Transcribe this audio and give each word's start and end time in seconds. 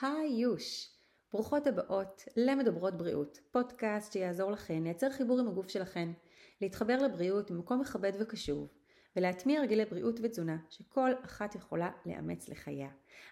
היוש! 0.00 0.94
ברוכות 1.32 1.66
הבאות 1.66 2.24
למדברות 2.36 2.98
בריאות, 2.98 3.38
פודקאסט 3.50 4.12
שיעזור 4.12 4.50
לכן 4.50 4.82
לייצר 4.82 5.10
חיבור 5.10 5.40
עם 5.40 5.48
הגוף 5.48 5.68
שלכן, 5.68 6.08
להתחבר 6.60 6.96
לבריאות 7.02 7.50
ממקום 7.50 7.80
מכבד 7.80 8.12
וקשוב, 8.20 8.68
ולהטמיע 9.18 9.60
הרגלי 9.60 9.84
בריאות 9.84 10.20
ותזונה 10.22 10.56
שכל 10.70 11.10
אחת 11.24 11.54
יכולה 11.54 11.90
לאמץ 12.06 12.48
לחייה. 12.48 12.88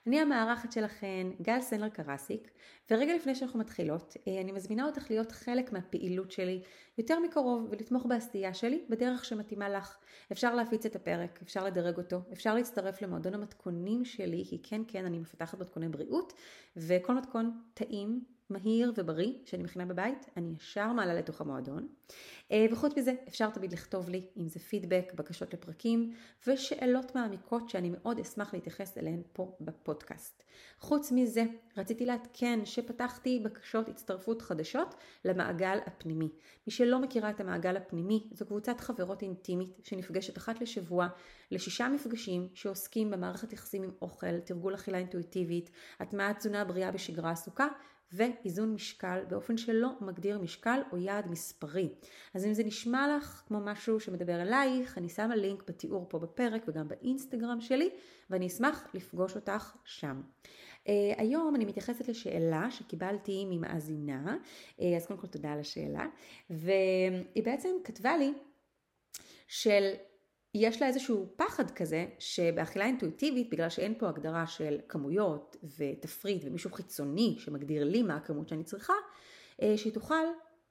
אני 0.07 0.21
המארחת 0.21 0.73
שלכן, 0.73 1.27
גל 1.43 1.61
סנדלר 1.61 1.89
קרסיק, 1.89 2.51
ורגע 2.91 3.15
לפני 3.17 3.35
שאנחנו 3.35 3.59
מתחילות, 3.59 4.17
אה, 4.29 4.41
אני 4.41 4.53
מזמינה 4.53 4.87
אותך 4.87 5.11
להיות 5.11 5.33
חלק 5.33 5.73
מהפעילות 5.73 6.31
שלי 6.31 6.63
יותר 6.99 7.19
מקרוב 7.21 7.69
ולתמוך 7.71 8.07
בעשייה 8.07 8.55
שלי 8.55 8.85
בדרך 8.91 9.25
שמתאימה 9.25 9.69
לך. 9.69 9.97
אפשר 10.33 10.55
להפיץ 10.55 10.87
את 10.87 10.97
הפרק, 10.97 11.39
אפשר 11.43 11.65
לדרג 11.65 11.97
אותו, 11.97 12.21
אפשר 12.33 12.55
להצטרף 12.55 13.03
למועדון 13.03 13.35
המתכונים 13.35 14.05
שלי, 14.05 14.45
כי 14.49 14.63
כן 14.63 14.83
כן 14.89 15.05
אני 15.05 15.19
מפתחת 15.19 15.61
מתכוני 15.61 15.89
בריאות, 15.89 16.33
וכל 16.77 17.15
מתכון 17.15 17.61
טעים 17.75 18.25
מהיר 18.51 18.93
ובריא 18.97 19.33
שאני 19.45 19.63
מכינה 19.63 19.87
בבית, 19.87 20.27
אני 20.37 20.55
ישר 20.57 20.93
מעלה 20.93 21.15
לתוך 21.15 21.41
המועדון. 21.41 21.89
אה, 22.53 22.67
וחוץ 22.73 22.99
מזה, 22.99 23.15
אפשר 23.29 23.51
תמיד 23.51 23.73
לכתוב 23.73 24.09
לי, 24.09 24.27
אם 24.37 24.49
זה 24.49 24.61
פידבק, 24.61 25.13
בקשות 25.15 25.55
לפרקים, 25.55 26.13
ושאלות 26.47 27.15
מעמיקות 27.15 27.69
שאני 27.69 27.91
מאוד 27.91 28.19
אשמח 28.21 28.55
להתייחס 28.55 28.99
אליהן 28.99 29.23
פה 29.33 29.57
בפודקאסט. 29.61 30.43
חוץ 30.79 31.13
מזה, 31.13 31.45
רציתי 31.77 32.07
לעדכן 32.07 32.61
שפתחתי 32.65 33.41
בקשות 33.45 33.89
הצטרפות 33.89 34.43
חדשות 34.43 34.95
למעגל 35.25 35.79
הפנימי. 35.87 36.29
מי 36.67 36.73
שלא 36.73 36.99
מכירה 36.99 37.31
את 37.31 37.41
המעגל 37.41 37.77
הפנימי, 37.77 38.29
זו 38.33 38.47
קבוצת 38.47 38.81
חברות 38.81 39.23
אינטימית 39.23 39.77
שנפגשת 39.83 40.39
אחת 40.39 40.61
לשבוע 40.61 41.09
לשישה 41.51 41.89
מפגשים 41.89 42.49
שעוסקים 42.55 43.11
במערכת 43.11 43.53
יחסים 43.53 43.83
עם 43.83 43.91
אוכל, 44.03 44.41
תרגול 44.41 44.75
אכילה 44.75 44.99
אינטואיטיבית, 44.99 45.71
הטמעת 46.01 46.37
תזונה 46.39 46.65
בריאה 46.65 46.91
בשגרה 46.91 47.31
עסוקה, 47.31 47.67
ואיזון 48.13 48.75
משקל 48.75 49.25
באופן 49.29 49.57
שלא 49.57 49.89
מגדיר 50.01 50.39
משקל 50.39 50.81
או 50.93 50.99
יעד 50.99 51.31
מספרי. 51.31 51.89
אז 52.35 52.47
אם 52.47 52.55
זה 52.55 52.65
נשמע 52.65 53.17
לך 53.17 53.43
כמו 53.47 53.61
משהו 53.61 54.01
שמדבר 54.01 54.43
אלייך, 54.43 54.99
אני 54.99 55.09
שמה 55.09 55.37
לינק 55.37 55.63
בתיאור 55.69 56.07
פה 56.09 56.19
בפרק 56.19 56.63
וגם 56.69 56.89
באינסטגרם 56.89 57.61
שלי, 57.61 57.91
ואני 58.31 58.47
אשמח 58.47 58.89
לפגוש 58.95 59.37
אותך 59.37 59.77
שם. 59.85 60.23
Uh, 60.85 60.89
היום 61.17 61.57
אני 61.57 61.65
מתייחסת 61.65 62.09
לשאלה 62.09 62.71
שקיבלתי 62.71 63.45
ממאזינה, 63.51 64.37
uh, 64.37 64.83
אז 64.97 65.07
קודם 65.07 65.21
כל 65.21 65.27
תודה 65.27 65.53
על 65.53 65.61
השאלה, 65.61 66.07
והיא 66.51 67.45
בעצם 67.45 67.69
כתבה 67.85 68.17
לי 68.17 68.33
של 69.49 69.93
יש 70.59 70.83
לה 70.83 70.89
איזשהו 70.89 71.27
פחד 71.37 71.71
כזה 71.71 72.07
שבאכילה 72.19 72.85
אינטואיטיבית, 72.85 73.51
בגלל 73.51 73.69
שאין 73.69 73.95
פה 73.99 74.09
הגדרה 74.09 74.47
של 74.47 74.79
כמויות 74.89 75.57
ותפריט 75.79 76.43
ומישהו 76.47 76.73
חיצוני 76.73 77.37
שמגדיר 77.39 77.85
לי 77.85 78.03
מה 78.03 78.17
הכמות 78.17 78.49
שאני 78.49 78.65
צריכה, 78.65 78.95
אה, 79.63 79.77
שהיא 79.77 79.93
תאכל 79.93 80.25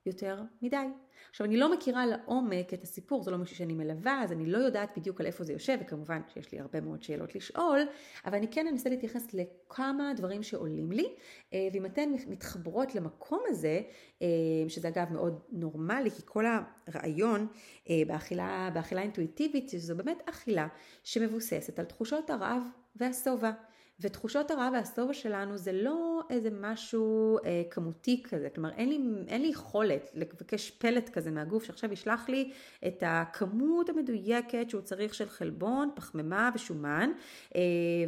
יותר 0.06 0.42
מדי. 0.61 0.86
עכשיו 1.30 1.48
אני 1.48 1.58
לא 1.58 1.73
מכירה 1.73 2.06
לעומק 2.06 2.73
את 2.73 2.84
הסיפור, 2.84 3.23
זה 3.23 3.31
לא 3.31 3.38
משהו 3.38 3.56
שאני 3.56 3.73
מלווה, 3.73 4.23
אז 4.23 4.31
אני 4.31 4.45
לא 4.45 4.58
יודעת 4.58 4.97
בדיוק 4.97 5.20
על 5.20 5.25
איפה 5.25 5.44
זה 5.44 5.53
יושב, 5.53 5.78
וכמובן 5.81 6.22
שיש 6.34 6.52
לי 6.52 6.59
הרבה 6.59 6.81
מאוד 6.81 7.03
שאלות 7.03 7.36
לשאול, 7.36 7.80
אבל 8.25 8.36
אני 8.36 8.47
כן 8.47 8.67
אנסה 8.67 8.89
להתייחס 8.89 9.28
לכמה 9.34 10.14
דברים 10.16 10.44
שעולים 10.44 10.92
לי, 10.92 11.14
אה, 11.53 11.67
ואם 11.73 11.86
אתן 11.86 12.09
מתחברות 12.28 12.95
למקום 12.95 13.42
הזה, 13.47 13.81
אה, 14.22 14.28
שזה 14.67 14.88
אגב 14.88 15.14
מאוד 15.14 15.39
נורמלי, 15.52 16.12
כי 16.12 16.22
כל 16.25 16.45
הרעיון 16.88 17.47
אה, 17.90 18.02
באכילה, 18.08 18.69
באכילה 18.73 19.02
אינטואיטיבית, 19.02 19.69
שזו 19.69 19.95
באמת 19.95 20.17
אכילה 20.25 20.67
שמבוססת 21.03 21.80
על 21.80 21.86
תחושות 21.86 22.30
הרעב 22.30 22.64
והשובע. 22.95 23.52
ותחושות 24.00 24.52
הרע 24.52 24.70
והשובע 24.74 25.14
שלנו 25.14 25.58
זה 25.58 25.72
לא 25.72 26.22
איזה 26.30 26.50
משהו 26.62 27.38
אה, 27.46 27.64
כמותי 27.70 28.24
כזה, 28.24 28.50
כלומר 28.50 28.70
אין 28.72 28.90
לי, 28.90 29.00
אין 29.28 29.42
לי 29.42 29.48
יכולת 29.48 30.12
לבקש 30.14 30.72
פלט 30.72 31.10
כזה 31.10 31.32
מהגוף 31.32 31.64
שעכשיו 31.64 31.94
ישלח 31.94 32.30
לי 32.30 32.52
את 32.88 33.03
הכמות 33.06 33.90
המדויקת 33.90 34.69
שהוא 34.69 34.81
צריך 34.81 35.14
של 35.14 35.30
חלבון, 35.30 35.90
פחמימה 35.96 36.50
ושומן, 36.56 37.12
אה, 37.56 37.62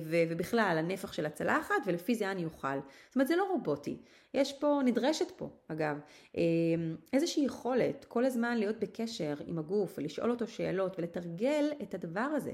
ובכלל 0.05 0.75
הנפח 0.79 1.13
של 1.13 1.25
הצלחת, 1.25 1.75
ולפי 1.85 2.15
זה 2.15 2.31
אני 2.31 2.45
אוכל. 2.45 2.77
זאת 3.07 3.15
אומרת 3.15 3.27
זה 3.27 3.35
לא 3.35 3.43
רובוטי. 3.43 3.97
יש 4.33 4.53
פה, 4.53 4.79
נדרשת 4.85 5.31
פה 5.31 5.49
אגב, 5.67 5.99
אמ, 6.37 6.95
איזושהי 7.13 7.45
יכולת 7.45 8.05
כל 8.05 8.25
הזמן 8.25 8.57
להיות 8.57 8.79
בקשר 8.79 9.33
עם 9.45 9.59
הגוף 9.59 9.95
ולשאול 9.97 10.31
אותו 10.31 10.47
שאלות 10.47 10.99
ולתרגל 10.99 11.65
את 11.81 11.93
הדבר 11.93 12.19
הזה. 12.19 12.51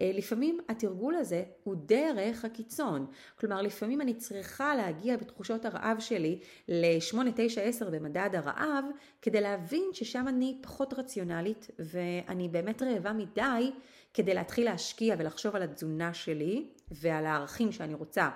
אה, 0.00 0.10
לפעמים 0.14 0.58
התרגול 0.68 1.14
הזה 1.14 1.42
הוא 1.64 1.76
דרך 1.78 2.44
הקיצון, 2.44 3.06
כלומר 3.36 3.62
לפעמים 3.62 4.00
אני 4.00 4.14
צריכה 4.14 4.74
להגיע 4.74 5.16
בתחושות 5.16 5.64
הרעב 5.64 6.00
שלי 6.00 6.38
ל-8, 6.68 7.16
9, 7.36 7.62
10 7.62 7.90
במדד 7.90 8.30
הרעב 8.32 8.84
כדי 9.22 9.40
להבין 9.40 9.90
ששם 9.92 10.28
אני 10.28 10.58
פחות 10.62 10.94
רציונלית 10.94 11.70
ואני 11.78 12.48
באמת 12.48 12.82
רעבה 12.82 13.12
מדי 13.12 13.70
כדי 14.14 14.34
להתחיל 14.34 14.64
להשקיע 14.64 15.14
ולחשוב 15.18 15.56
על 15.56 15.62
התזונה 15.62 16.14
שלי 16.14 16.66
ועל 16.90 17.26
הערכים 17.26 17.72
שאני 17.72 17.94
רוצה 17.94 18.30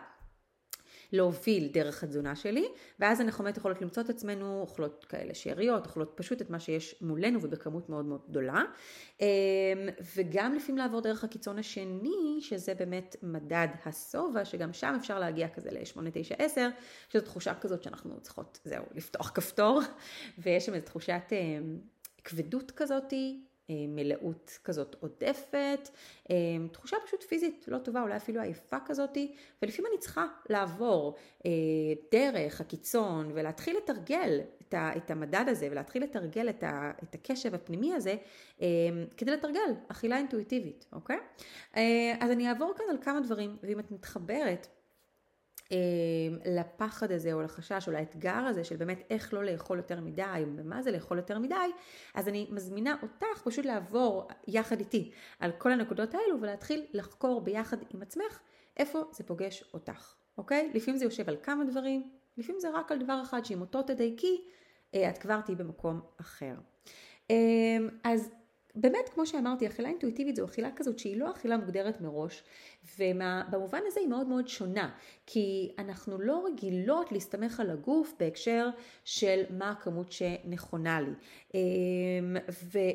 להוביל 1.12 1.68
דרך 1.72 2.04
התזונה 2.04 2.36
שלי, 2.36 2.68
ואז 2.98 3.20
אנחנו 3.20 3.44
באמת 3.44 3.56
יכולות 3.56 3.82
למצוא 3.82 4.02
את 4.02 4.10
עצמנו 4.10 4.60
אוכלות 4.60 5.06
כאלה 5.08 5.34
שאריות, 5.34 5.86
אוכלות 5.86 6.12
פשוט 6.14 6.42
את 6.42 6.50
מה 6.50 6.60
שיש 6.60 6.94
מולנו 7.00 7.42
ובכמות 7.42 7.88
מאוד 7.88 8.04
מאוד 8.04 8.20
גדולה, 8.28 8.62
אמ, 9.20 9.26
וגם 10.16 10.54
לפעמים 10.54 10.78
לעבור 10.78 11.00
דרך 11.00 11.24
הקיצון 11.24 11.58
השני, 11.58 12.38
שזה 12.40 12.74
באמת 12.74 13.16
מדד 13.22 13.68
השובע, 13.86 14.44
שגם 14.44 14.72
שם 14.72 14.96
אפשר 15.00 15.18
להגיע 15.18 15.48
כזה 15.48 15.70
ל-8, 15.70 16.00
9, 16.12 16.34
10, 16.38 16.68
שזו 17.08 17.24
תחושה 17.24 17.54
כזאת 17.54 17.82
שאנחנו 17.82 18.20
צריכות, 18.20 18.60
זהו, 18.64 18.84
לפתוח 18.94 19.30
כפתור, 19.34 19.80
ויש 20.38 20.66
שם 20.66 20.74
איזו 20.74 20.86
תחושת 20.86 21.22
אמ, 21.32 21.78
כבדות 22.24 22.70
כזאתי, 22.70 23.47
מלאות 23.68 24.58
כזאת 24.64 24.96
עודפת, 25.00 25.88
אה, 26.30 26.36
תחושה 26.72 26.96
פשוט 27.06 27.22
פיזית 27.22 27.64
לא 27.68 27.78
טובה, 27.78 28.02
אולי 28.02 28.16
אפילו 28.16 28.40
עייפה 28.40 28.76
כזאתי, 28.86 29.34
ולפעמים 29.62 29.90
אני 29.92 30.00
צריכה 30.00 30.26
לעבור 30.48 31.14
אה, 31.46 31.50
דרך 32.12 32.60
הקיצון 32.60 33.30
ולהתחיל 33.34 33.76
לתרגל 33.76 34.40
את 34.74 35.10
המדד 35.10 35.44
הזה 35.48 35.68
ולהתחיל 35.70 36.02
לתרגל 36.02 36.48
את 36.48 37.14
הקשב 37.14 37.54
הפנימי 37.54 37.94
הזה 37.94 38.14
כדי 39.16 39.30
לתרגל 39.30 39.74
אכילה 39.88 40.16
אינטואיטיבית, 40.16 40.86
אוקיי? 40.92 41.18
אז 42.20 42.30
אני 42.30 42.48
אעבור 42.48 42.72
כאן 42.76 42.86
על 42.90 42.96
כמה 43.00 43.20
דברים, 43.20 43.56
ואם 43.62 43.80
את 43.80 43.90
מתחברת 43.90 44.66
לפחד 46.44 47.12
הזה 47.12 47.32
או 47.32 47.42
לחשש 47.42 47.88
או 47.88 47.92
לאתגר 47.92 48.34
הזה 48.34 48.64
של 48.64 48.76
באמת 48.76 49.02
איך 49.10 49.34
לא 49.34 49.44
לאכול 49.44 49.76
יותר 49.76 50.00
מדי 50.00 50.44
ומה 50.56 50.82
זה 50.82 50.90
לאכול 50.90 51.16
יותר 51.16 51.38
מדי, 51.38 51.54
אז 52.14 52.28
אני 52.28 52.46
מזמינה 52.50 52.96
אותך 53.02 53.42
פשוט 53.44 53.64
לעבור 53.64 54.28
יחד 54.48 54.80
איתי 54.80 55.10
על 55.38 55.52
כל 55.58 55.72
הנקודות 55.72 56.14
האלו 56.14 56.40
ולהתחיל 56.40 56.86
לחקור 56.92 57.40
ביחד 57.40 57.76
עם 57.94 58.02
עצמך 58.02 58.40
איפה 58.76 59.02
זה 59.12 59.24
פוגש 59.24 59.64
אותך, 59.74 60.14
אוקיי? 60.38 60.70
לפעמים 60.74 60.98
זה 60.98 61.04
יושב 61.04 61.28
על 61.28 61.36
כמה 61.42 61.64
דברים, 61.64 62.10
לפעמים 62.36 62.60
זה 62.60 62.68
רק 62.74 62.92
על 62.92 62.98
דבר 62.98 63.22
אחד 63.22 63.44
שאם 63.44 63.60
אותו 63.60 63.82
תדייקי, 63.82 64.44
אה, 64.94 65.10
את 65.10 65.18
כבר 65.18 65.40
תהיי 65.40 65.56
במקום 65.56 66.00
אחר. 66.20 66.54
אמ, 67.30 67.88
אז 68.04 68.30
באמת, 68.74 69.08
כמו 69.14 69.26
שאמרתי, 69.26 69.66
אכילה 69.66 69.88
אינטואיטיבית 69.88 70.36
זו 70.36 70.44
אכילה 70.44 70.70
כזאת 70.76 70.98
שהיא 70.98 71.16
לא 71.16 71.30
אכילה 71.30 71.56
מוגדרת 71.56 72.00
מראש, 72.00 72.42
ובמובן 72.98 73.80
הזה 73.86 74.00
היא 74.00 74.08
מאוד 74.08 74.26
מאוד 74.26 74.48
שונה, 74.48 74.90
כי 75.26 75.72
אנחנו 75.78 76.18
לא 76.18 76.44
רגילות 76.46 77.12
להסתמך 77.12 77.60
על 77.60 77.70
הגוף 77.70 78.14
בהקשר 78.18 78.68
של 79.04 79.42
מה 79.50 79.70
הכמות 79.70 80.12
שנכונה 80.12 81.00
לי. 81.00 81.12
אמ, 81.54 82.36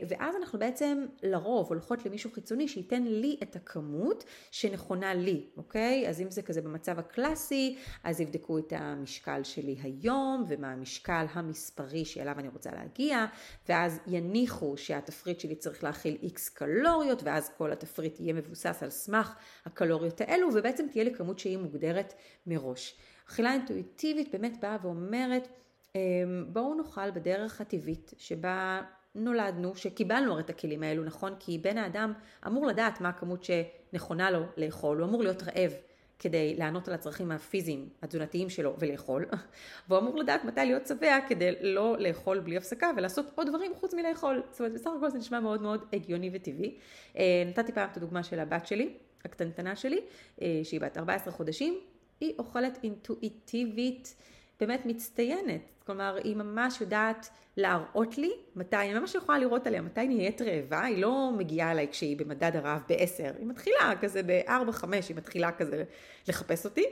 ואז 0.08 0.36
אנחנו 0.36 0.60
בעצם 0.60 1.06
לרוב 1.24 1.68
הולכות 1.68 2.06
למישהו 2.06 2.32
חיצוני 2.32 2.68
שייתן 2.68 3.04
לי 3.04 3.38
את 3.44 3.56
הכמות 3.56 4.24
שנכונה 4.52 5.14
לי, 5.14 5.46
אוקיי? 5.58 6.10
אז 6.10 6.22
אם 6.22 6.32
זה 6.32 6.42
כזה 6.42 6.62
במצב 6.62 7.00
הקלאסי, 7.00 7.78
אז 8.04 8.22
יבדקו 8.22 8.58
את 8.58 8.74
המשקל 8.76 9.44
שלי 9.44 9.76
היום, 9.82 10.46
ומה 10.48 10.72
המשקל 10.72 11.26
המספרי 11.34 12.06
שאליו 12.06 12.40
אני 12.40 12.48
רוצה 12.48 12.72
להגיע, 12.72 13.26
ואז 13.70 14.00
יניחו 14.08 14.78
שהתפריט 14.78 15.40
שלי 15.40 15.56
צריך 15.56 15.84
להכיל 15.84 16.18
איקס 16.24 16.50
קלוריות, 16.50 17.24
ואז 17.24 17.52
כל 17.58 17.72
התפריט 17.72 18.20
יהיה 18.20 18.34
מבוסס 18.34 18.84
על 18.84 18.90
סמך 18.90 19.36
הקלוריות 19.84 20.22
האלו, 20.22 20.48
ובעצם 20.54 20.86
תהיה 20.92 21.04
לי 21.04 21.14
כמות 21.14 21.40
שהיא 21.40 21.58
מוגדרת 21.58 22.14
מראש. 22.48 22.96
אכילה 23.30 23.54
אינטואיטיבית 23.54 24.32
באמת 24.32 24.60
באה 24.62 24.78
ואומרת, 24.82 25.48
אמ, 25.96 26.00
בואו 26.48 26.76
נאכל 26.76 27.12
בדרך 27.12 27.62
הטבעית 27.62 28.14
שבה 28.18 28.82
נולדנו, 29.16 29.76
שקיבלנו 29.76 30.32
הרי 30.32 30.42
את 30.42 30.50
הכלים 30.50 30.84
האלו, 30.84 31.04
נכון? 31.04 31.34
כי 31.40 31.58
בן 31.58 31.78
האדם 31.78 32.14
אמור 32.48 32.68
לדעת 32.68 33.02
מה 33.02 33.10
הכמות 33.10 33.44
שנכונה 33.44 34.32
לו 34.32 34.44
לאכול, 34.58 34.98
הוא 34.98 35.08
אמור 35.08 35.24
להיות 35.24 35.44
רעב. 35.44 35.72
כדי 36.20 36.56
לענות 36.56 36.88
על 36.88 36.94
הצרכים 36.94 37.32
הפיזיים, 37.32 37.90
התזונתיים 38.02 38.50
שלו 38.50 38.76
ולאכול, 38.80 39.26
והוא 39.88 40.00
אמור 40.00 40.18
לדעת 40.18 40.46
מתי 40.46 40.62
להיות 40.66 40.88
שבע 40.88 41.20
כדי 41.28 41.52
לא 41.62 41.96
לאכול 42.00 42.40
בלי 42.40 42.58
הפסקה 42.58 42.92
ולעשות 42.98 43.26
עוד 43.36 43.48
דברים 43.48 43.72
חוץ 43.76 43.94
מלאכול. 43.94 44.44
זאת 44.52 44.60
אומרת, 44.60 44.74
בסך 44.74 44.90
הכל 44.98 45.10
זה 45.10 45.18
נשמע 45.18 45.40
מאוד 45.40 45.62
מאוד 45.62 45.86
הגיוני 45.94 46.30
וטבעי. 46.34 46.78
אה, 47.18 47.44
נתתי 47.48 47.72
פעם 47.72 47.90
את 47.92 47.98
הדוגמה 47.98 48.24
של 48.24 48.40
הבת 48.40 48.68
שלי, 48.68 48.94
הקטנטנה 49.26 49.76
שלי, 49.76 50.00
אה, 50.42 50.62
שהיא 50.64 50.82
בת 50.82 50.98
14 50.98 51.34
חודשים, 51.34 51.80
היא 52.20 52.34
אוכלת 52.40 52.80
אינטואיטיבית, 52.84 54.16
באמת 54.60 54.86
מצטיינת. 54.86 55.62
כלומר, 55.86 56.18
היא 56.24 56.36
ממש 56.36 56.82
יודעת 56.82 57.30
להראות 57.58 58.18
לי 58.18 58.32
מתי, 58.56 58.76
אני 58.76 58.94
ממש 58.94 59.16
יכולה 59.16 59.40
לראות 59.40 59.68
עליה 59.68 59.82
מתי 59.82 60.08
נהיית 60.08 60.42
רעבה, 60.42 60.84
היא 60.84 60.98
לא 60.98 61.32
מגיעה 61.38 61.72
אליי 61.72 61.88
כשהיא 61.92 62.18
במדד 62.18 62.56
הרעב 62.56 62.82
ב-10, 62.90 63.38
היא 63.38 63.48
מתחילה 63.48 63.94
כזה 64.02 64.22
ב-4-5, 64.26 64.86
היא 65.10 65.16
מתחילה 65.16 65.52
כזה 65.52 65.84
לחפש 66.28 66.66
אותי, 66.66 66.84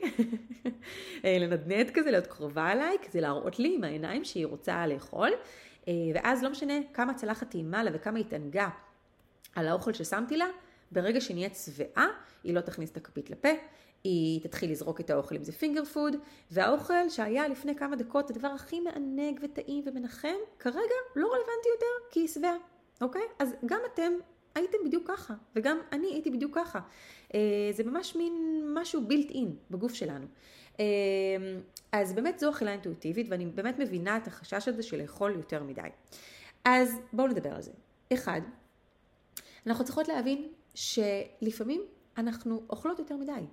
לנדנד 1.23 1.89
כזה, 1.93 2.11
להיות 2.11 2.27
קרובה 2.27 2.71
אליי, 2.71 2.97
כזה 3.07 3.21
להראות 3.21 3.59
לי 3.59 3.75
עם 3.75 3.83
העיניים 3.83 4.23
שהיא 4.25 4.45
רוצה 4.45 4.87
לאכול, 4.87 5.29
ואז 5.87 6.43
לא 6.43 6.49
משנה 6.49 6.73
כמה 6.93 7.13
צלחת 7.13 7.49
טעימה 7.49 7.83
לה 7.83 7.91
וכמה 7.93 8.19
התענגה 8.19 8.69
על 9.55 9.67
האוכל 9.67 9.93
ששמתי 9.93 10.37
לה, 10.37 10.45
ברגע 10.91 11.19
נהיית 11.33 11.55
שבעה, 11.55 12.07
היא 12.43 12.53
לא 12.53 12.61
תכניס 12.61 12.91
את 12.91 12.97
הכפית 12.97 13.29
לפה, 13.29 13.49
היא 14.03 14.41
תתחיל 14.41 14.71
לזרוק 14.71 14.99
את 14.99 15.09
האוכל 15.09 15.35
אם 15.35 15.43
זה 15.43 15.51
פינגר 15.51 15.85
פוד, 15.85 16.15
והאוכל 16.51 17.09
שהיה 17.09 17.47
לפני 17.47 17.75
כמה 17.75 17.95
דקות 17.95 18.29
הדבר 18.29 18.47
הכי 18.47 18.79
מענג 18.79 19.39
וטעים 19.43 19.83
ומנחם, 19.85 20.37
כרגע 20.59 20.95
לא 21.15 21.27
רלוונטי 21.27 21.69
יותר 21.73 22.11
כי 22.11 22.19
היא 22.19 22.27
שבעה, 22.27 22.55
אוקיי? 23.01 23.21
אז 23.39 23.55
גם 23.65 23.79
אתם 23.93 24.11
הייתם 24.55 24.77
בדיוק 24.85 25.07
ככה, 25.07 25.33
וגם 25.55 25.77
אני 25.91 26.07
הייתי 26.07 26.31
בדיוק 26.31 26.55
ככה. 26.55 26.79
אה, 27.33 27.39
זה 27.71 27.83
ממש 27.83 28.15
מין 28.15 28.63
משהו 28.73 29.07
בילט 29.07 29.31
אין 29.31 29.55
בגוף 29.71 29.93
שלנו. 29.93 30.25
אה, 30.79 30.85
אז 31.91 32.13
באמת 32.13 32.39
זו 32.39 32.49
אכילה 32.49 32.71
אינטואיטיבית, 32.71 33.27
ואני 33.29 33.45
באמת 33.45 33.79
מבינה 33.79 34.17
את 34.17 34.27
החשש 34.27 34.67
הזה 34.67 34.83
של 34.83 35.01
לאכול 35.01 35.31
יותר 35.35 35.63
מדי. 35.63 35.81
אז 36.65 36.95
בואו 37.13 37.27
נדבר 37.27 37.55
על 37.55 37.61
זה. 37.61 37.71
אחד, 38.13 38.41
אנחנו 39.67 39.85
צריכות 39.85 40.07
להבין 40.07 40.47
שלפעמים 40.73 41.81
אנחנו 42.17 42.63
אוכלות 42.69 42.99
יותר 42.99 43.17
מדי. 43.17 43.45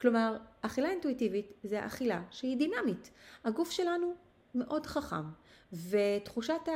כלומר, 0.00 0.36
אכילה 0.60 0.90
אינטואיטיבית 0.90 1.52
זה 1.64 1.86
אכילה 1.86 2.22
שהיא 2.30 2.56
דינמית. 2.56 3.10
הגוף 3.44 3.70
שלנו 3.70 4.14
מאוד 4.54 4.86
חכם, 4.86 5.24
ותחושת 5.72 6.68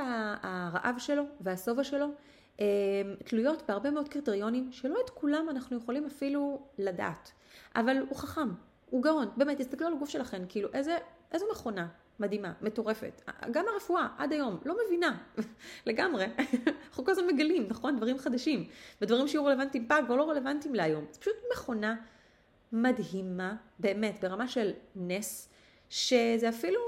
הרעב 0.42 0.98
שלו 0.98 1.22
והשובע 1.40 1.84
שלו 1.84 2.06
אה, 2.60 2.66
תלויות 3.24 3.62
בהרבה 3.68 3.90
מאוד 3.90 4.08
קריטריונים 4.08 4.72
שלא 4.72 4.98
את 5.04 5.10
כולם 5.10 5.46
אנחנו 5.50 5.76
יכולים 5.76 6.06
אפילו 6.06 6.68
לדעת. 6.78 7.32
אבל 7.76 7.96
הוא 8.08 8.16
חכם, 8.16 8.48
הוא 8.90 9.02
גאון, 9.02 9.28
באמת, 9.36 9.58
תסתכלו 9.58 9.86
על 9.86 9.92
הגוף 9.92 10.08
שלכם, 10.08 10.42
כאילו 10.48 10.68
איזה, 10.72 10.98
איזה 11.32 11.44
מכונה 11.52 11.88
מדהימה, 12.20 12.52
מטורפת. 12.62 13.30
גם 13.50 13.64
הרפואה, 13.72 14.08
עד 14.18 14.32
היום, 14.32 14.58
לא 14.64 14.76
מבינה, 14.86 15.18
לגמרי. 15.86 16.24
אנחנו 16.88 17.04
כל 17.04 17.10
הזמן 17.10 17.26
מגלים, 17.26 17.66
נכון? 17.68 17.96
דברים 17.96 18.18
חדשים. 18.18 18.66
ודברים 19.00 19.28
שיהיו 19.28 19.44
רלוונטיים 19.44 19.88
פעם 19.88 20.06
כבר 20.06 20.16
לא 20.16 20.30
רלוונטיים 20.30 20.74
להיום. 20.74 21.04
זה 21.10 21.20
פשוט 21.20 21.34
מכונה 21.52 21.96
מדהימה, 22.72 23.56
באמת, 23.78 24.24
ברמה 24.24 24.48
של 24.48 24.72
נס, 24.96 25.48
שזה 25.88 26.48
אפילו, 26.48 26.80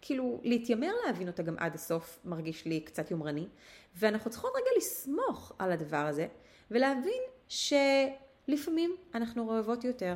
כאילו, 0.00 0.40
להתיימר 0.42 0.92
להבין 1.06 1.28
אותה 1.28 1.42
גם 1.42 1.54
עד 1.58 1.74
הסוף, 1.74 2.18
מרגיש 2.24 2.64
לי 2.64 2.80
קצת 2.80 3.10
יומרני. 3.10 3.46
ואנחנו 3.94 4.30
צריכות 4.30 4.52
רגע 4.56 4.70
לסמוך 4.76 5.52
על 5.58 5.72
הדבר 5.72 6.06
הזה, 6.06 6.26
ולהבין 6.70 7.22
שלפעמים 7.48 8.96
אנחנו 9.14 9.48
רעבות 9.48 9.84
יותר, 9.84 10.14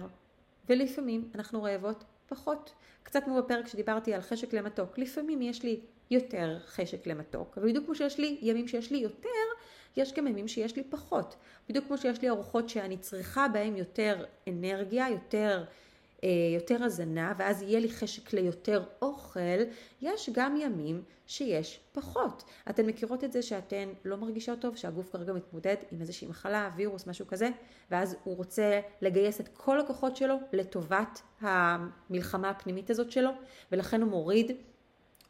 ולפעמים 0.69 1.31
אנחנו 1.35 1.63
רעבות 1.63 2.05
פחות. 2.31 2.73
קצת 3.03 3.25
כמו 3.25 3.43
בפרק 3.43 3.67
שדיברתי 3.69 4.15
על 4.15 4.21
חשק 4.21 4.53
למתוק, 4.53 4.99
לפעמים 4.99 5.43
יש 5.43 5.63
לי 5.63 5.81
יותר 6.11 6.59
חשק 6.67 7.07
למתוק, 7.07 7.59
ובדיוק 7.61 7.85
כמו 7.85 7.95
שיש 7.95 8.19
לי 8.19 8.39
ימים 8.43 8.69
שיש 8.69 8.91
לי 8.91 8.99
יותר, 8.99 9.29
יש 9.97 10.13
גם 10.13 10.27
ימים 10.27 10.49
שיש 10.49 10.77
לי 10.77 10.83
פחות. 10.91 11.37
בדיוק 11.69 11.87
כמו 11.87 11.99
שיש 11.99 12.23
לי 12.23 12.29
ארוחות 12.29 12.69
שאני 12.69 12.99
צריכה 12.99 13.49
בהן 13.49 13.77
יותר 13.77 14.25
אנרגיה, 14.49 15.09
יותר, 15.09 15.65
יותר 16.55 16.85
הזנה, 16.85 17.33
ואז 17.37 17.63
יהיה 17.63 17.81
לי 17.81 17.89
חשק 17.89 18.33
ליותר 18.33 18.85
אוכל, 19.03 19.61
יש 20.03 20.31
גם 20.33 20.57
ימים 20.57 21.03
שיש 21.27 21.81
פחות. 21.93 22.45
אתן 22.71 22.87
מכירות 22.87 23.25
את 23.25 23.33
זה 23.33 23.43
שאתן 23.43 23.89
לא 24.05 24.17
מרגישות 24.17 24.61
טוב, 24.61 24.77
שהגוף 24.77 25.13
כרגע 25.13 25.33
מתמודד 25.33 25.77
עם 25.93 26.01
איזושהי 26.01 26.29
מחלה, 26.29 26.71
וירוס, 26.77 27.07
משהו 27.07 27.27
כזה, 27.27 27.49
ואז 27.91 28.17
הוא 28.25 28.37
רוצה 28.37 28.81
לגייס 29.03 29.41
את 29.41 29.49
כל 29.49 29.81
הכוחות 29.81 30.17
שלו 30.17 30.37
לטובת 30.53 31.23
המלחמה 31.41 32.51
הפנימית 32.51 32.91
הזאת 32.91 33.11
שלו, 33.11 33.31
ולכן 33.73 34.03
הוא 34.03 34.11
מוריד, 34.11 34.53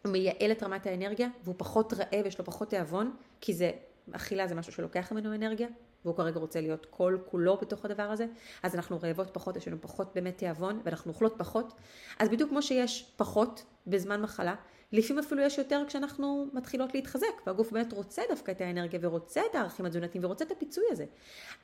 הוא 0.05 0.13
מייעל 0.13 0.53
את 0.53 0.63
רמת 0.63 0.87
האנרגיה, 0.87 1.29
והוא 1.45 1.55
פחות 1.59 1.93
רעב, 1.93 2.27
יש 2.27 2.39
לו 2.39 2.45
פחות 2.45 2.69
תיאבון, 2.69 3.17
כי 3.41 3.55
זה 3.55 3.71
אכילה 4.13 4.47
זה 4.47 4.55
משהו 4.55 4.73
שלוקח 4.73 5.13
ממנו 5.13 5.35
אנרגיה, 5.35 5.69
והוא 6.05 6.17
כרגע 6.17 6.41
רוצה 6.41 6.61
להיות 6.61 6.87
כל 6.91 7.19
כולו 7.25 7.57
בתוך 7.57 7.85
הדבר 7.85 8.03
הזה, 8.03 8.27
אז 8.63 8.75
אנחנו 8.75 8.99
רעבות 9.03 9.31
פחות, 9.33 9.57
יש 9.57 9.69
לנו 9.69 9.77
פחות 9.81 10.11
באמת 10.15 10.39
תיאבון, 10.39 10.81
ואנחנו 10.85 11.13
אוכלות 11.13 11.35
פחות. 11.39 11.73
אז 12.19 12.29
בדיוק 12.29 12.51
כמו 12.51 12.63
שיש 12.63 13.13
פחות 13.17 13.65
בזמן 13.87 14.23
מחלה, 14.23 14.55
לפעמים 14.93 15.25
אפילו 15.25 15.43
יש 15.43 15.59
יותר 15.59 15.83
כשאנחנו 15.87 16.47
מתחילות 16.53 16.95
להתחזק, 16.95 17.47
והגוף 17.47 17.73
באמת 17.73 17.93
רוצה 17.93 18.23
דווקא 18.29 18.53
את 18.53 18.61
האנרגיה, 18.61 19.01
ורוצה 19.03 19.41
את 19.51 19.55
הערכים 19.55 19.87
התזונתיים, 19.87 20.25
ורוצה 20.25 20.45
את 20.45 20.51
הפיצוי 20.51 20.85
הזה. 20.91 21.05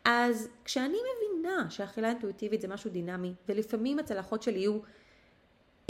אז 0.04 0.48
כשאני 0.64 0.98
מבינה 1.16 1.70
שאכילה 1.70 2.08
אינטואיטיבית 2.08 2.60
זה 2.60 2.68
משהו 2.68 2.90
דינמי, 2.90 3.34
ולפעמים 3.48 3.98
הצלחות 3.98 4.42
שלי 4.42 4.58
יהיו 4.58 4.78